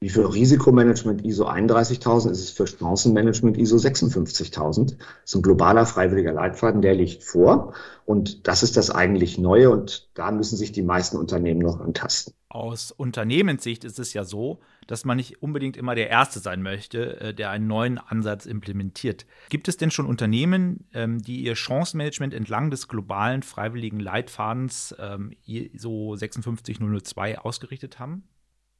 Wie 0.00 0.10
für 0.10 0.32
Risikomanagement 0.32 1.24
ISO 1.24 1.48
31.000 1.48 2.30
ist 2.30 2.38
es 2.38 2.50
für 2.50 2.68
Chancenmanagement 2.68 3.58
ISO 3.58 3.76
56.000. 3.76 4.96
Das 4.96 5.06
ist 5.24 5.34
ein 5.34 5.42
globaler 5.42 5.86
freiwilliger 5.86 6.32
Leitfaden, 6.32 6.82
der 6.82 6.94
liegt 6.94 7.24
vor. 7.24 7.74
Und 8.04 8.46
das 8.46 8.62
ist 8.62 8.76
das 8.76 8.92
eigentlich 8.92 9.38
Neue 9.38 9.70
und 9.70 10.08
da 10.14 10.30
müssen 10.30 10.56
sich 10.56 10.70
die 10.70 10.84
meisten 10.84 11.16
Unternehmen 11.16 11.58
noch 11.58 11.80
antasten. 11.80 12.32
Aus 12.48 12.92
Unternehmenssicht 12.92 13.82
ist 13.82 13.98
es 13.98 14.14
ja 14.14 14.22
so, 14.22 14.60
dass 14.86 15.04
man 15.04 15.16
nicht 15.16 15.42
unbedingt 15.42 15.76
immer 15.76 15.96
der 15.96 16.08
Erste 16.08 16.38
sein 16.38 16.62
möchte, 16.62 17.20
äh, 17.20 17.34
der 17.34 17.50
einen 17.50 17.66
neuen 17.66 17.98
Ansatz 17.98 18.46
implementiert. 18.46 19.26
Gibt 19.48 19.66
es 19.66 19.78
denn 19.78 19.90
schon 19.90 20.06
Unternehmen, 20.06 20.86
ähm, 20.94 21.20
die 21.20 21.42
ihr 21.42 21.56
Chancenmanagement 21.56 22.34
entlang 22.34 22.70
des 22.70 22.86
globalen 22.86 23.42
freiwilligen 23.42 23.98
Leitfadens 23.98 24.94
ähm, 24.98 25.32
ISO 25.44 26.14
56002 26.16 27.40
ausgerichtet 27.40 27.98
haben? 27.98 28.22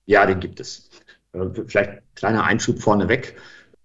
Ja, 0.08 0.24
den 0.24 0.40
gibt 0.40 0.58
es. 0.58 0.88
Äh, 1.34 1.50
vielleicht 1.66 2.02
kleiner 2.14 2.44
Einschub 2.44 2.80
vorneweg. 2.80 3.36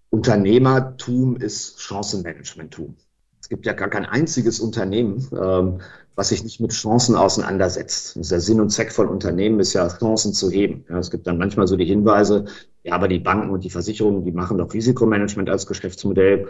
Unternehmertum 0.08 1.36
ist 1.36 1.82
Chancenmanagementtum. 1.82 2.96
Es 3.42 3.50
gibt 3.50 3.66
ja 3.66 3.74
gar 3.74 3.90
kein 3.90 4.06
einziges 4.06 4.58
Unternehmen, 4.58 5.28
ähm, 5.38 5.82
was 6.14 6.30
sich 6.30 6.42
nicht 6.42 6.60
mit 6.60 6.72
Chancen 6.72 7.14
auseinandersetzt. 7.14 8.16
der 8.16 8.40
Sinn 8.40 8.60
und 8.62 8.70
Zweck 8.70 8.90
von 8.90 9.08
Unternehmen 9.08 9.60
ist 9.60 9.74
ja, 9.74 9.86
Chancen 9.86 10.32
zu 10.32 10.50
heben. 10.50 10.86
es 10.88 11.10
gibt 11.10 11.26
dann 11.26 11.36
manchmal 11.36 11.66
so 11.66 11.76
die 11.76 11.84
Hinweise, 11.84 12.46
ja, 12.84 12.94
aber 12.94 13.08
die 13.08 13.18
Banken 13.18 13.50
und 13.50 13.62
die 13.62 13.70
Versicherungen, 13.70 14.24
die 14.24 14.32
machen 14.32 14.56
doch 14.56 14.72
Risikomanagement 14.72 15.50
als 15.50 15.66
Geschäftsmodell. 15.66 16.48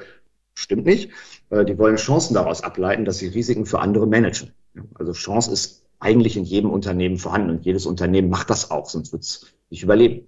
Stimmt 0.54 0.84
nicht. 0.86 1.10
Äh, 1.50 1.64
die 1.64 1.76
wollen 1.78 1.96
Chancen 1.96 2.34
daraus 2.34 2.62
ableiten, 2.62 3.04
dass 3.04 3.18
sie 3.18 3.26
Risiken 3.26 3.66
für 3.66 3.80
andere 3.80 4.06
managen. 4.06 4.52
Also 4.94 5.12
Chance 5.12 5.52
ist 5.52 5.83
eigentlich 6.04 6.36
in 6.36 6.44
jedem 6.44 6.70
Unternehmen 6.70 7.18
vorhanden 7.18 7.50
und 7.50 7.64
jedes 7.64 7.86
Unternehmen 7.86 8.28
macht 8.28 8.50
das 8.50 8.70
auch, 8.70 8.88
sonst 8.88 9.12
wird 9.12 9.22
es 9.22 9.46
nicht 9.70 9.82
überleben. 9.82 10.26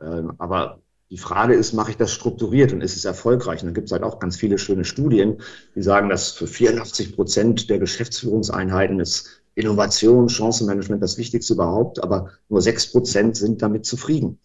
Ähm, 0.00 0.34
aber 0.38 0.80
die 1.10 1.18
Frage 1.18 1.54
ist, 1.54 1.72
mache 1.72 1.92
ich 1.92 1.96
das 1.96 2.12
strukturiert 2.12 2.72
und 2.72 2.80
ist 2.80 2.96
es 2.96 3.04
erfolgreich? 3.04 3.62
Und 3.62 3.68
da 3.68 3.72
gibt 3.72 3.86
es 3.86 3.92
halt 3.92 4.02
auch 4.02 4.18
ganz 4.18 4.36
viele 4.36 4.58
schöne 4.58 4.84
Studien, 4.84 5.40
die 5.74 5.82
sagen, 5.82 6.08
dass 6.08 6.30
für 6.30 6.46
84 6.46 7.14
Prozent 7.14 7.70
der 7.70 7.78
Geschäftsführungseinheiten 7.78 9.00
ist 9.00 9.42
Innovation, 9.54 10.28
Chancenmanagement 10.28 11.02
das 11.02 11.16
Wichtigste 11.16 11.54
überhaupt, 11.54 12.02
aber 12.02 12.30
nur 12.48 12.60
sechs 12.60 12.90
Prozent 12.90 13.36
sind 13.36 13.62
damit 13.62 13.86
zufrieden. 13.86 14.40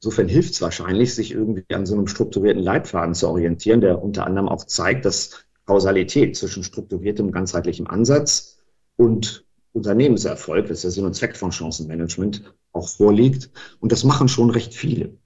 Insofern 0.00 0.28
hilft 0.28 0.52
es 0.52 0.62
wahrscheinlich, 0.62 1.14
sich 1.14 1.32
irgendwie 1.32 1.64
an 1.74 1.86
so 1.86 1.94
einem 1.94 2.06
strukturierten 2.06 2.62
Leitfaden 2.62 3.14
zu 3.14 3.28
orientieren, 3.28 3.80
der 3.80 4.02
unter 4.02 4.26
anderem 4.26 4.48
auch 4.48 4.64
zeigt, 4.64 5.04
dass 5.04 5.44
Kausalität 5.66 6.36
zwischen 6.36 6.62
strukturiertem, 6.62 7.32
ganzheitlichem 7.32 7.86
Ansatz 7.86 8.58
und 8.96 9.43
Unternehmenserfolg, 9.74 10.68
das 10.68 10.78
ist 10.78 10.84
der 10.84 10.90
Sinn 10.92 11.04
und 11.04 11.14
Zweck 11.14 11.36
von 11.36 11.52
Chancenmanagement, 11.52 12.54
auch 12.72 12.88
vorliegt. 12.88 13.50
Und 13.80 13.92
das 13.92 14.04
machen 14.04 14.28
schon 14.28 14.50
recht 14.50 14.72
viele. 14.72 15.18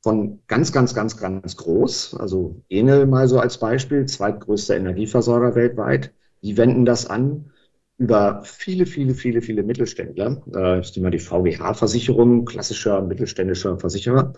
Von 0.00 0.40
ganz, 0.46 0.72
ganz, 0.72 0.94
ganz, 0.94 1.16
ganz 1.16 1.56
groß, 1.56 2.14
also 2.14 2.62
Enel 2.68 3.06
mal 3.06 3.26
so 3.28 3.40
als 3.40 3.58
Beispiel, 3.58 4.06
zweitgrößter 4.06 4.76
Energieversorger 4.76 5.56
weltweit, 5.56 6.12
die 6.42 6.56
wenden 6.56 6.84
das 6.84 7.06
an 7.06 7.50
über 7.98 8.42
viele, 8.44 8.84
viele, 8.84 9.14
viele, 9.14 9.40
viele 9.40 9.62
Mittelständler, 9.62 10.42
äh, 10.54 10.80
ich 10.80 10.94
nehme 10.94 11.06
mal 11.06 11.10
die 11.10 11.18
VGH-Versicherung, 11.18 12.44
klassischer 12.44 13.00
mittelständischer 13.00 13.78
Versicherer, 13.78 14.34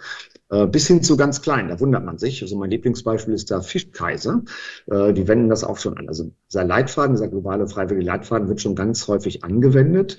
äh, 0.50 0.66
bis 0.66 0.86
hin 0.86 1.02
zu 1.02 1.16
ganz 1.16 1.42
klein, 1.42 1.68
da 1.68 1.80
wundert 1.80 2.04
man 2.04 2.18
sich. 2.18 2.40
Also 2.42 2.56
mein 2.56 2.70
Lieblingsbeispiel 2.70 3.34
ist 3.34 3.50
da 3.50 3.60
Fischkaiser, 3.60 4.42
äh, 4.86 5.12
die 5.12 5.26
wenden 5.26 5.48
das 5.48 5.64
auch 5.64 5.78
schon 5.78 5.98
an. 5.98 6.08
Also 6.08 6.30
dieser 6.48 6.64
Leitfaden, 6.64 7.16
dieser 7.16 7.28
globale 7.28 7.66
freiwillige 7.66 8.06
Leitfaden 8.06 8.48
wird 8.48 8.60
schon 8.60 8.76
ganz 8.76 9.08
häufig 9.08 9.42
angewendet, 9.42 10.18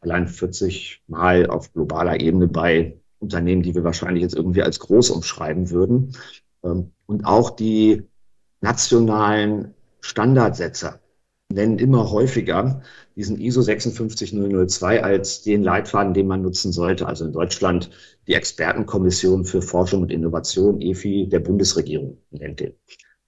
allein 0.00 0.28
40 0.28 1.02
Mal 1.08 1.46
auf 1.46 1.72
globaler 1.72 2.20
Ebene 2.20 2.46
bei 2.46 3.00
Unternehmen, 3.18 3.62
die 3.62 3.74
wir 3.74 3.82
wahrscheinlich 3.82 4.22
jetzt 4.22 4.36
irgendwie 4.36 4.62
als 4.62 4.78
groß 4.78 5.10
umschreiben 5.10 5.70
würden. 5.70 6.12
Ähm, 6.62 6.92
und 7.06 7.24
auch 7.24 7.50
die 7.50 8.04
nationalen 8.60 9.74
Standardsetzer, 10.00 11.00
nennen 11.52 11.78
immer 11.78 12.10
häufiger 12.10 12.82
diesen 13.14 13.40
ISO 13.40 13.62
56002 13.62 15.02
als 15.02 15.42
den 15.42 15.62
Leitfaden, 15.62 16.14
den 16.14 16.26
man 16.26 16.42
nutzen 16.42 16.72
sollte. 16.72 17.06
Also 17.06 17.24
in 17.24 17.32
Deutschland 17.32 17.90
die 18.26 18.34
Expertenkommission 18.34 19.44
für 19.44 19.62
Forschung 19.62 20.02
und 20.02 20.12
Innovation, 20.12 20.80
EFI, 20.80 21.28
der 21.28 21.40
Bundesregierung 21.40 22.18
nennt 22.30 22.60
den. 22.60 22.72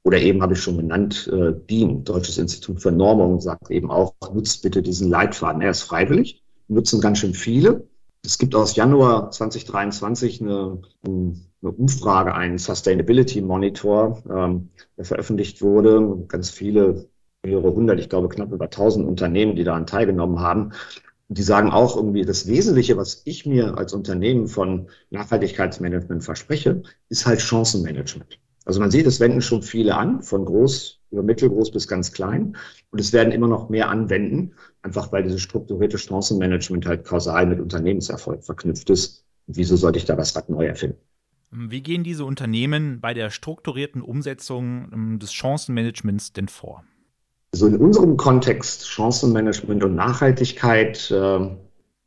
Oder 0.05 0.21
eben 0.21 0.43
habe 0.43 0.55
ich 0.55 0.61
schon 0.61 0.77
genannt, 0.77 1.31
äh, 1.33 1.53
DIN, 1.69 2.05
Deutsches 2.05 2.39
Institut 2.39 2.81
für 2.81 2.93
Normung, 2.93 3.41
sagt 3.41 3.71
eben 3.71 3.91
auch, 3.91 4.15
nutzt 4.33 4.63
bitte 4.63 4.83
diesen 4.83 5.11
Leitfaden. 5.11 5.61
Er 5.61 5.71
ist 5.71 5.83
freiwillig, 5.83 6.43
nutzen 6.69 7.01
ganz 7.01 7.19
schön 7.19 7.35
viele. 7.35 7.87
Es 8.25 8.39
gibt 8.39 8.55
aus 8.55 8.75
Januar 8.77 9.31
2023 9.31 10.41
eine, 10.41 10.81
eine 11.05 11.37
Umfrage, 11.63 12.35
einen 12.35 12.59
Sustainability 12.59 13.43
Monitor, 13.43 14.23
ähm, 14.31 14.71
der 14.97 15.05
veröffentlicht 15.05 15.63
wurde. 15.63 16.25
Ganz 16.29 16.51
viele 16.51 17.09
mehrere 17.45 17.73
hundert, 17.73 18.01
ich 18.01 18.09
glaube 18.09 18.29
knapp 18.29 18.53
über 18.53 18.71
tausend 18.71 19.07
Unternehmen, 19.07 19.57
die 19.57 19.65
daran 19.65 19.87
teilgenommen 19.87 20.41
haben. 20.41 20.73
Die 21.29 21.43
sagen 21.43 21.71
auch 21.71 21.97
irgendwie, 21.97 22.25
das 22.25 22.47
Wesentliche, 22.47 22.97
was 22.97 23.23
ich 23.27 23.45
mir 23.45 23.77
als 23.77 23.93
Unternehmen 23.93 24.49
von 24.49 24.89
Nachhaltigkeitsmanagement 25.11 26.25
verspreche, 26.25 26.83
ist 27.11 27.27
halt 27.27 27.43
Chancenmanagement. 27.43 28.39
Also 28.65 28.81
man 28.81 28.91
sieht, 28.91 29.07
es 29.07 29.21
wenden 29.21 29.43
schon 29.43 29.63
viele 29.63 29.95
an, 29.97 30.23
von 30.23 30.45
groß 30.45 31.01
über 31.11 31.23
mittelgroß 31.23 31.71
bis 31.71 31.89
ganz 31.89 32.13
klein. 32.13 32.57
Und 32.91 32.99
es 32.99 33.13
werden 33.13 33.33
immer 33.33 33.49
noch 33.49 33.69
mehr 33.69 33.89
anwenden, 33.89 34.55
einfach 34.83 35.13
weil 35.13 35.23
dieses 35.23 35.41
strukturierte 35.41 35.99
Chancenmanagement 35.99 36.87
halt 36.87 37.05
kausal 37.05 37.47
mit 37.47 37.61
Unternehmenserfolg 37.61 38.45
verknüpft 38.45 38.91
ist. 38.91 39.25
Und 39.47 39.57
wieso 39.57 39.77
sollte 39.77 39.99
ich 39.99 40.05
da 40.05 40.17
was 40.17 40.35
neu 40.49 40.67
erfinden? 40.67 40.99
Wie 41.51 41.83
gehen 41.83 42.05
diese 42.05 42.27
Unternehmen 42.27 43.01
bei 43.01 43.15
der 43.15 43.31
strukturierten 43.31 44.03
Umsetzung 44.03 44.91
ähm, 44.93 45.19
des 45.19 45.33
Chancenmanagements 45.33 46.35
denn 46.35 46.49
vor? 46.49 46.85
Also 47.53 47.67
in 47.67 47.77
unserem 47.77 48.17
Kontext 48.17 48.89
Chancenmanagement 48.89 49.83
und 49.83 49.95
Nachhaltigkeit 49.95 51.11
äh, 51.11 51.57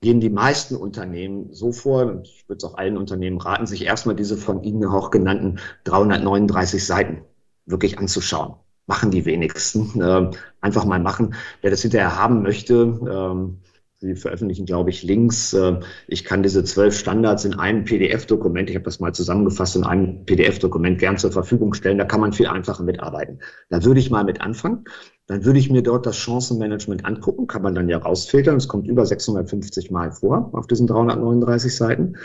gehen 0.01 0.19
die 0.19 0.29
meisten 0.29 0.75
Unternehmen 0.75 1.53
so 1.53 1.71
vor, 1.71 2.05
und 2.05 2.27
ich 2.27 2.47
würde 2.47 2.57
es 2.57 2.63
auch 2.63 2.77
allen 2.77 2.97
Unternehmen 2.97 3.39
raten, 3.39 3.65
sich 3.65 3.85
erstmal 3.85 4.15
diese 4.15 4.37
von 4.37 4.63
Ihnen 4.63 4.85
auch 4.85 5.11
genannten 5.11 5.59
339 5.85 6.85
Seiten 6.85 7.21
wirklich 7.65 7.97
anzuschauen. 7.97 8.55
Machen 8.87 9.11
die 9.11 9.25
wenigsten. 9.25 10.01
Äh, 10.01 10.31
einfach 10.59 10.85
mal 10.85 10.99
machen. 10.99 11.35
Wer 11.61 11.71
das 11.71 11.81
hinterher 11.81 12.17
haben 12.17 12.41
möchte, 12.41 12.73
ähm, 13.09 13.59
Sie 14.01 14.15
veröffentlichen, 14.15 14.65
glaube 14.65 14.89
ich, 14.89 15.03
Links. 15.03 15.53
Äh, 15.53 15.79
ich 16.07 16.23
kann 16.23 16.41
diese 16.41 16.63
zwölf 16.63 16.97
Standards 16.97 17.45
in 17.45 17.53
einem 17.53 17.85
PDF-Dokument, 17.85 18.67
ich 18.67 18.75
habe 18.75 18.85
das 18.85 18.99
mal 18.99 19.13
zusammengefasst, 19.13 19.75
in 19.75 19.83
einem 19.83 20.25
PDF-Dokument 20.25 20.97
gern 20.97 21.19
zur 21.19 21.31
Verfügung 21.31 21.75
stellen. 21.75 21.99
Da 21.99 22.05
kann 22.05 22.19
man 22.19 22.33
viel 22.33 22.47
einfacher 22.47 22.81
mitarbeiten. 22.81 23.41
Da 23.69 23.83
würde 23.83 23.99
ich 23.99 24.09
mal 24.09 24.23
mit 24.23 24.41
anfangen. 24.41 24.85
Dann 25.27 25.45
würde 25.45 25.59
ich 25.59 25.69
mir 25.69 25.83
dort 25.83 26.07
das 26.07 26.17
Chancenmanagement 26.17 27.05
angucken, 27.05 27.45
kann 27.45 27.61
man 27.61 27.75
dann 27.75 27.89
ja 27.89 27.99
rausfiltern. 27.99 28.55
Es 28.55 28.67
kommt 28.67 28.87
über 28.87 29.05
650 29.05 29.91
Mal 29.91 30.11
vor 30.11 30.49
auf 30.53 30.65
diesen 30.65 30.87
339 30.87 31.75
Seiten. 31.75 32.17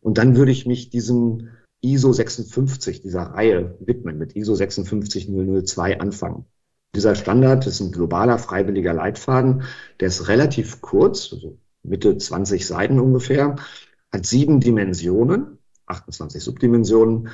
Und 0.00 0.18
dann 0.18 0.36
würde 0.36 0.52
ich 0.52 0.64
mich 0.64 0.90
diesem 0.90 1.48
ISO 1.80 2.12
56, 2.12 3.00
dieser 3.00 3.22
Reihe 3.22 3.76
widmen, 3.80 4.16
mit 4.16 4.36
ISO 4.36 4.54
56002 4.54 5.98
anfangen. 5.98 6.44
Dieser 6.96 7.14
Standard 7.14 7.66
ist 7.66 7.80
ein 7.80 7.92
globaler 7.92 8.38
freiwilliger 8.38 8.94
Leitfaden, 8.94 9.64
der 10.00 10.08
ist 10.08 10.28
relativ 10.28 10.80
kurz, 10.80 11.30
also 11.30 11.58
Mitte 11.82 12.16
20 12.16 12.66
Seiten 12.66 12.98
ungefähr, 12.98 13.56
hat 14.10 14.24
sieben 14.24 14.60
Dimensionen, 14.60 15.58
28 15.84 16.42
Subdimensionen. 16.42 17.28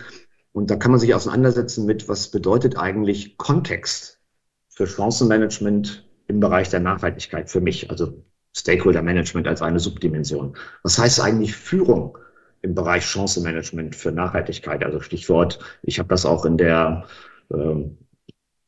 Und 0.50 0.69
da 0.73 0.75
kann 0.75 0.90
man 0.90 0.99
sich 0.99 1.14
auseinandersetzen 1.14 1.87
mit, 1.87 2.09
was 2.09 2.33
bedeutet 2.33 2.76
eigentlich 2.76 3.38
Kontext 3.38 4.21
für 4.69 4.88
Chancenmanagement 4.88 6.09
im 6.26 6.40
Bereich 6.40 6.69
der 6.69 6.81
Nachhaltigkeit 6.81 7.49
für 7.49 7.61
mich, 7.61 7.88
also 7.88 8.25
Stakeholder 8.52 9.02
Management 9.02 9.47
als 9.47 9.62
eine 9.62 9.78
Subdimension. 9.78 10.57
Was 10.83 10.99
heißt 10.99 11.21
eigentlich 11.21 11.54
Führung 11.54 12.19
im 12.62 12.75
Bereich 12.75 13.04
Chancenmanagement 13.04 13.95
für 13.95 14.11
Nachhaltigkeit? 14.11 14.85
Also 14.85 14.99
Stichwort, 14.99 15.61
ich 15.85 16.00
habe 16.00 16.09
das 16.09 16.26
auch 16.26 16.45
in 16.45 16.59
der 16.59 17.07
ähm, 17.54 17.99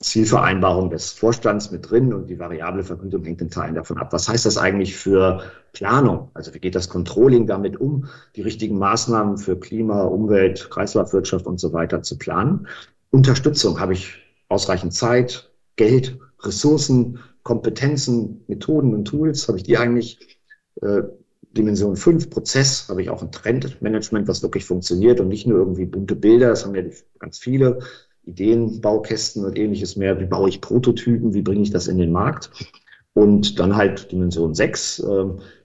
Zielvereinbarung 0.04 0.90
des 0.90 1.12
Vorstands 1.12 1.70
mit 1.70 1.90
drin 1.90 2.12
und 2.12 2.28
die 2.28 2.38
variable 2.38 2.84
Vergütung 2.84 3.24
hängt 3.24 3.40
in 3.40 3.50
Teilen 3.50 3.74
davon 3.74 3.98
ab. 3.98 4.12
Was 4.12 4.28
heißt 4.28 4.46
das 4.46 4.58
eigentlich 4.58 4.96
für 4.96 5.42
Planung? 5.72 6.30
Also 6.34 6.52
wie 6.54 6.58
geht 6.58 6.74
das 6.74 6.88
Controlling 6.88 7.46
damit 7.46 7.80
um, 7.80 8.06
die 8.36 8.42
richtigen 8.42 8.78
Maßnahmen 8.78 9.38
für 9.38 9.58
Klima, 9.58 10.02
Umwelt, 10.02 10.70
Kreislaufwirtschaft 10.70 11.46
und 11.46 11.58
so 11.58 11.72
weiter 11.72 12.02
zu 12.02 12.18
planen? 12.18 12.68
Unterstützung, 13.10 13.80
habe 13.80 13.94
ich 13.94 14.18
ausreichend 14.48 14.92
Zeit, 14.92 15.50
Geld, 15.76 16.18
Ressourcen, 16.40 17.20
Kompetenzen, 17.42 18.44
Methoden 18.46 18.94
und 18.94 19.06
Tools, 19.06 19.48
habe 19.48 19.58
ich 19.58 19.64
die 19.64 19.78
eigentlich? 19.78 20.38
Äh, 20.82 21.02
Dimension 21.54 21.96
5, 21.96 22.30
Prozess, 22.30 22.88
habe 22.88 23.00
ich 23.00 23.10
auch 23.10 23.22
ein 23.22 23.30
Trendmanagement, 23.30 24.28
was 24.28 24.42
wirklich 24.42 24.64
funktioniert 24.64 25.20
und 25.20 25.28
nicht 25.28 25.46
nur 25.46 25.58
irgendwie 25.58 25.86
bunte 25.86 26.16
Bilder, 26.16 26.48
das 26.48 26.64
haben 26.64 26.74
ja 26.74 26.82
ganz 27.18 27.38
viele. 27.38 27.78
Ideenbaukästen 28.26 29.44
und 29.44 29.58
ähnliches 29.58 29.96
mehr. 29.96 30.18
Wie 30.20 30.26
baue 30.26 30.48
ich 30.48 30.60
Prototypen? 30.60 31.34
Wie 31.34 31.42
bringe 31.42 31.62
ich 31.62 31.70
das 31.70 31.88
in 31.88 31.98
den 31.98 32.12
Markt? 32.12 32.50
Und 33.12 33.58
dann 33.58 33.76
halt 33.76 34.10
Dimension 34.10 34.54
6. 34.54 35.00
Äh, 35.00 35.24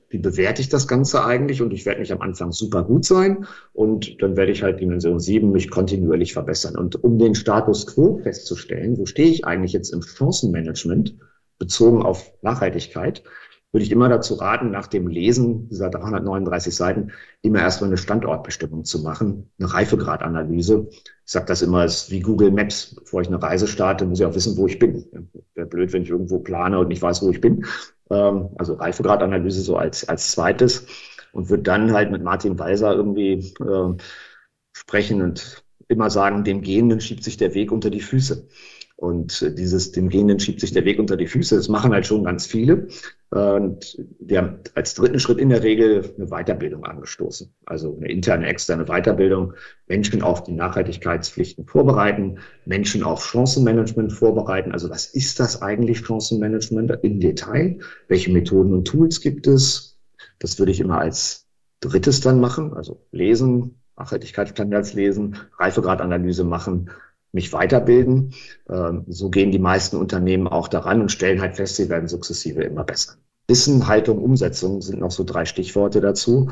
wie 0.09 0.17
bewerte 0.17 0.61
ich 0.61 0.69
das 0.69 0.87
Ganze 0.87 1.23
eigentlich? 1.23 1.61
Und 1.61 1.71
ich 1.71 1.85
werde 1.85 2.01
nicht 2.01 2.11
am 2.11 2.21
Anfang 2.21 2.51
super 2.51 2.83
gut 2.83 3.05
sein. 3.05 3.45
Und 3.73 4.21
dann 4.21 4.35
werde 4.35 4.51
ich 4.51 4.63
halt 4.63 4.79
Dimension 4.79 5.19
7 5.19 5.51
mich 5.51 5.69
kontinuierlich 5.69 6.33
verbessern. 6.33 6.75
Und 6.75 7.03
um 7.03 7.19
den 7.19 7.35
Status 7.35 7.85
quo 7.87 8.19
festzustellen, 8.23 8.97
wo 8.97 9.05
stehe 9.05 9.29
ich 9.29 9.45
eigentlich 9.45 9.73
jetzt 9.73 9.93
im 9.93 10.01
Chancenmanagement 10.01 11.15
bezogen 11.59 12.01
auf 12.01 12.31
Nachhaltigkeit, 12.41 13.23
würde 13.71 13.85
ich 13.85 13.91
immer 13.91 14.09
dazu 14.09 14.35
raten, 14.35 14.71
nach 14.71 14.87
dem 14.87 15.07
Lesen 15.07 15.69
dieser 15.69 15.89
339 15.89 16.75
Seiten 16.75 17.11
immer 17.41 17.59
erstmal 17.59 17.89
eine 17.89 17.97
Standortbestimmung 17.97 18.83
zu 18.83 18.99
machen, 19.03 19.51
eine 19.59 19.71
Reifegradanalyse. 19.71 20.87
Ich 20.89 21.31
sage 21.31 21.45
das 21.45 21.61
immer, 21.61 21.85
ist 21.85 22.09
wie 22.09 22.21
Google 22.21 22.51
Maps. 22.51 22.95
Bevor 22.95 23.21
ich 23.21 23.27
eine 23.27 23.41
Reise 23.41 23.67
starte, 23.67 24.05
muss 24.05 24.19
ich 24.19 24.25
auch 24.25 24.33
wissen, 24.33 24.57
wo 24.57 24.65
ich 24.65 24.79
bin. 24.79 25.05
Wäre 25.53 25.67
blöd, 25.67 25.93
wenn 25.93 26.01
ich 26.01 26.09
irgendwo 26.09 26.39
plane 26.39 26.79
und 26.79 26.87
nicht 26.87 27.01
weiß, 27.01 27.21
wo 27.21 27.29
ich 27.29 27.41
bin. 27.41 27.65
Ähm, 28.09 28.49
also 28.57 28.73
Reifegradanalyse 28.73 29.61
so 29.61 29.77
als, 29.77 30.07
als 30.09 30.31
zweites 30.31 30.87
und 31.31 31.49
würde 31.49 31.63
dann 31.63 31.93
halt 31.93 32.11
mit 32.11 32.23
Martin 32.23 32.57
Weiser 32.57 32.93
irgendwie 32.93 33.53
äh, 33.61 33.93
sprechen 34.73 35.21
und 35.21 35.63
immer 35.87 36.09
sagen, 36.09 36.43
dem 36.43 36.61
Gehenden 36.61 37.01
schiebt 37.01 37.23
sich 37.23 37.37
der 37.37 37.53
Weg 37.53 37.71
unter 37.71 37.89
die 37.89 38.01
Füße. 38.01 38.47
Und 38.99 39.41
äh, 39.41 39.55
dieses, 39.55 39.93
dem 39.93 40.09
Gehenden 40.09 40.41
schiebt 40.41 40.59
sich 40.59 40.73
der 40.73 40.83
Weg 40.83 40.99
unter 40.99 41.15
die 41.15 41.27
Füße. 41.27 41.55
Das 41.55 41.69
machen 41.69 41.93
halt 41.93 42.05
schon 42.05 42.25
ganz 42.25 42.45
viele. 42.45 42.89
Und 43.29 43.97
wir 44.19 44.39
haben 44.39 44.59
als 44.75 44.93
dritten 44.93 45.19
Schritt 45.19 45.37
in 45.37 45.49
der 45.49 45.63
Regel 45.63 46.13
eine 46.17 46.27
Weiterbildung 46.27 46.83
angestoßen. 46.83 47.53
Also 47.65 47.95
eine 47.95 48.11
interne, 48.11 48.47
externe 48.47 48.85
Weiterbildung. 48.85 49.53
Menschen 49.87 50.21
auf 50.21 50.43
die 50.43 50.51
Nachhaltigkeitspflichten 50.51 51.65
vorbereiten, 51.65 52.39
Menschen 52.65 53.03
auf 53.03 53.23
Chancenmanagement 53.23 54.11
vorbereiten. 54.11 54.73
Also 54.73 54.89
was 54.89 55.05
ist 55.05 55.39
das 55.39 55.61
eigentlich 55.61 55.99
Chancenmanagement 55.99 56.91
im 57.01 57.21
Detail? 57.21 57.79
Welche 58.09 58.31
Methoden 58.31 58.73
und 58.73 58.85
Tools 58.85 59.21
gibt 59.21 59.47
es? 59.47 59.97
Das 60.39 60.59
würde 60.59 60.73
ich 60.73 60.81
immer 60.81 60.99
als 60.99 61.47
drittes 61.79 62.19
dann 62.19 62.41
machen. 62.41 62.73
Also 62.73 63.05
lesen, 63.11 63.79
Nachhaltigkeitsstandards 63.95 64.93
lesen, 64.93 65.37
Reifegradanalyse 65.57 66.43
machen, 66.43 66.89
mich 67.31 67.53
weiterbilden. 67.53 68.33
Ähm, 68.69 69.05
so 69.07 69.29
gehen 69.29 69.51
die 69.51 69.59
meisten 69.59 69.97
Unternehmen 69.97 70.47
auch 70.47 70.67
daran 70.67 71.01
und 71.01 71.11
stellen 71.11 71.41
halt 71.41 71.55
fest, 71.55 71.75
sie 71.75 71.89
werden 71.89 72.07
sukzessive 72.07 72.63
immer 72.63 72.83
besser. 72.83 73.13
Wissen, 73.47 73.87
Haltung, 73.87 74.19
Umsetzung 74.19 74.81
sind 74.81 74.99
noch 74.99 75.11
so 75.11 75.23
drei 75.23 75.45
Stichworte 75.45 76.01
dazu. 76.01 76.51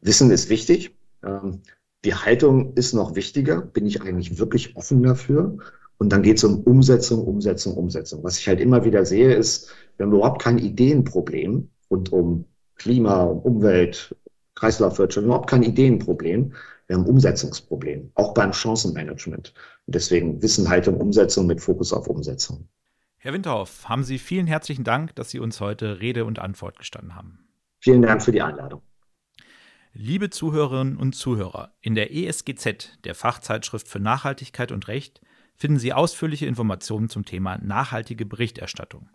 Wissen 0.00 0.30
ist 0.30 0.48
wichtig. 0.48 0.94
Ähm, 1.24 1.60
die 2.04 2.14
Haltung 2.14 2.74
ist 2.74 2.92
noch 2.92 3.14
wichtiger. 3.14 3.62
Bin 3.62 3.86
ich 3.86 4.02
eigentlich 4.02 4.38
wirklich 4.38 4.76
offen 4.76 5.02
dafür? 5.02 5.56
Und 5.96 6.12
dann 6.12 6.22
geht 6.22 6.38
es 6.38 6.44
um 6.44 6.60
Umsetzung, 6.62 7.24
Umsetzung, 7.24 7.74
Umsetzung. 7.74 8.24
Was 8.24 8.38
ich 8.38 8.48
halt 8.48 8.60
immer 8.60 8.84
wieder 8.84 9.06
sehe, 9.06 9.34
ist, 9.34 9.70
wir 9.96 10.06
haben 10.06 10.12
überhaupt 10.12 10.42
kein 10.42 10.58
Ideenproblem 10.58 11.70
rund 11.90 12.12
um 12.12 12.44
Klima, 12.76 13.22
um 13.22 13.38
Umwelt, 13.38 14.14
Kreislaufwirtschaft, 14.54 15.24
überhaupt 15.24 15.48
kein 15.48 15.62
Ideenproblem. 15.62 16.52
Wir 16.94 17.00
haben 17.00 17.08
Umsetzungsproblem, 17.08 18.12
auch 18.14 18.34
beim 18.34 18.52
Chancenmanagement. 18.52 19.52
Und 19.86 19.94
deswegen 19.96 20.40
Wissen, 20.40 20.68
Haltung, 20.68 21.00
Umsetzung 21.00 21.48
mit 21.48 21.60
Fokus 21.60 21.92
auf 21.92 22.06
Umsetzung. 22.06 22.68
Herr 23.16 23.32
Winterhoff, 23.32 23.88
haben 23.88 24.04
Sie 24.04 24.16
vielen 24.16 24.46
herzlichen 24.46 24.84
Dank, 24.84 25.12
dass 25.16 25.30
Sie 25.30 25.40
uns 25.40 25.60
heute 25.60 25.98
Rede 26.00 26.24
und 26.24 26.38
Antwort 26.38 26.78
gestanden 26.78 27.16
haben. 27.16 27.48
Vielen 27.80 28.02
Dank 28.02 28.22
für 28.22 28.30
die 28.30 28.42
Einladung. 28.42 28.80
Liebe 29.92 30.30
Zuhörerinnen 30.30 30.96
und 30.96 31.16
Zuhörer, 31.16 31.74
in 31.80 31.96
der 31.96 32.14
ESGZ, 32.14 33.00
der 33.02 33.16
Fachzeitschrift 33.16 33.88
für 33.88 33.98
Nachhaltigkeit 33.98 34.70
und 34.70 34.86
Recht, 34.86 35.20
finden 35.56 35.80
Sie 35.80 35.92
ausführliche 35.92 36.46
Informationen 36.46 37.08
zum 37.08 37.24
Thema 37.24 37.58
nachhaltige 37.58 38.24
Berichterstattung. 38.24 39.08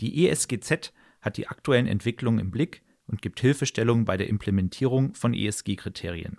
Die 0.00 0.26
ESGZ 0.26 0.94
hat 1.20 1.36
die 1.36 1.48
aktuellen 1.48 1.88
Entwicklungen 1.88 2.38
im 2.38 2.50
Blick 2.50 2.80
und 3.06 3.20
gibt 3.20 3.40
Hilfestellung 3.40 4.06
bei 4.06 4.16
der 4.16 4.30
Implementierung 4.30 5.12
von 5.12 5.34
ESG-Kriterien. 5.34 6.38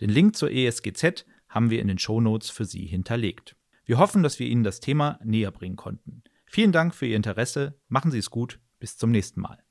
Den 0.00 0.10
Link 0.10 0.36
zur 0.36 0.50
ESGZ 0.50 1.24
haben 1.48 1.70
wir 1.70 1.80
in 1.80 1.88
den 1.88 1.98
Shownotes 1.98 2.50
für 2.50 2.64
Sie 2.64 2.86
hinterlegt. 2.86 3.56
Wir 3.84 3.98
hoffen, 3.98 4.22
dass 4.22 4.38
wir 4.38 4.46
Ihnen 4.46 4.64
das 4.64 4.80
Thema 4.80 5.18
näher 5.24 5.50
bringen 5.50 5.76
konnten. 5.76 6.22
Vielen 6.46 6.72
Dank 6.72 6.94
für 6.94 7.06
Ihr 7.06 7.16
Interesse, 7.16 7.80
machen 7.88 8.10
Sie 8.10 8.18
es 8.18 8.30
gut, 8.30 8.60
bis 8.78 8.96
zum 8.96 9.10
nächsten 9.10 9.40
Mal. 9.40 9.62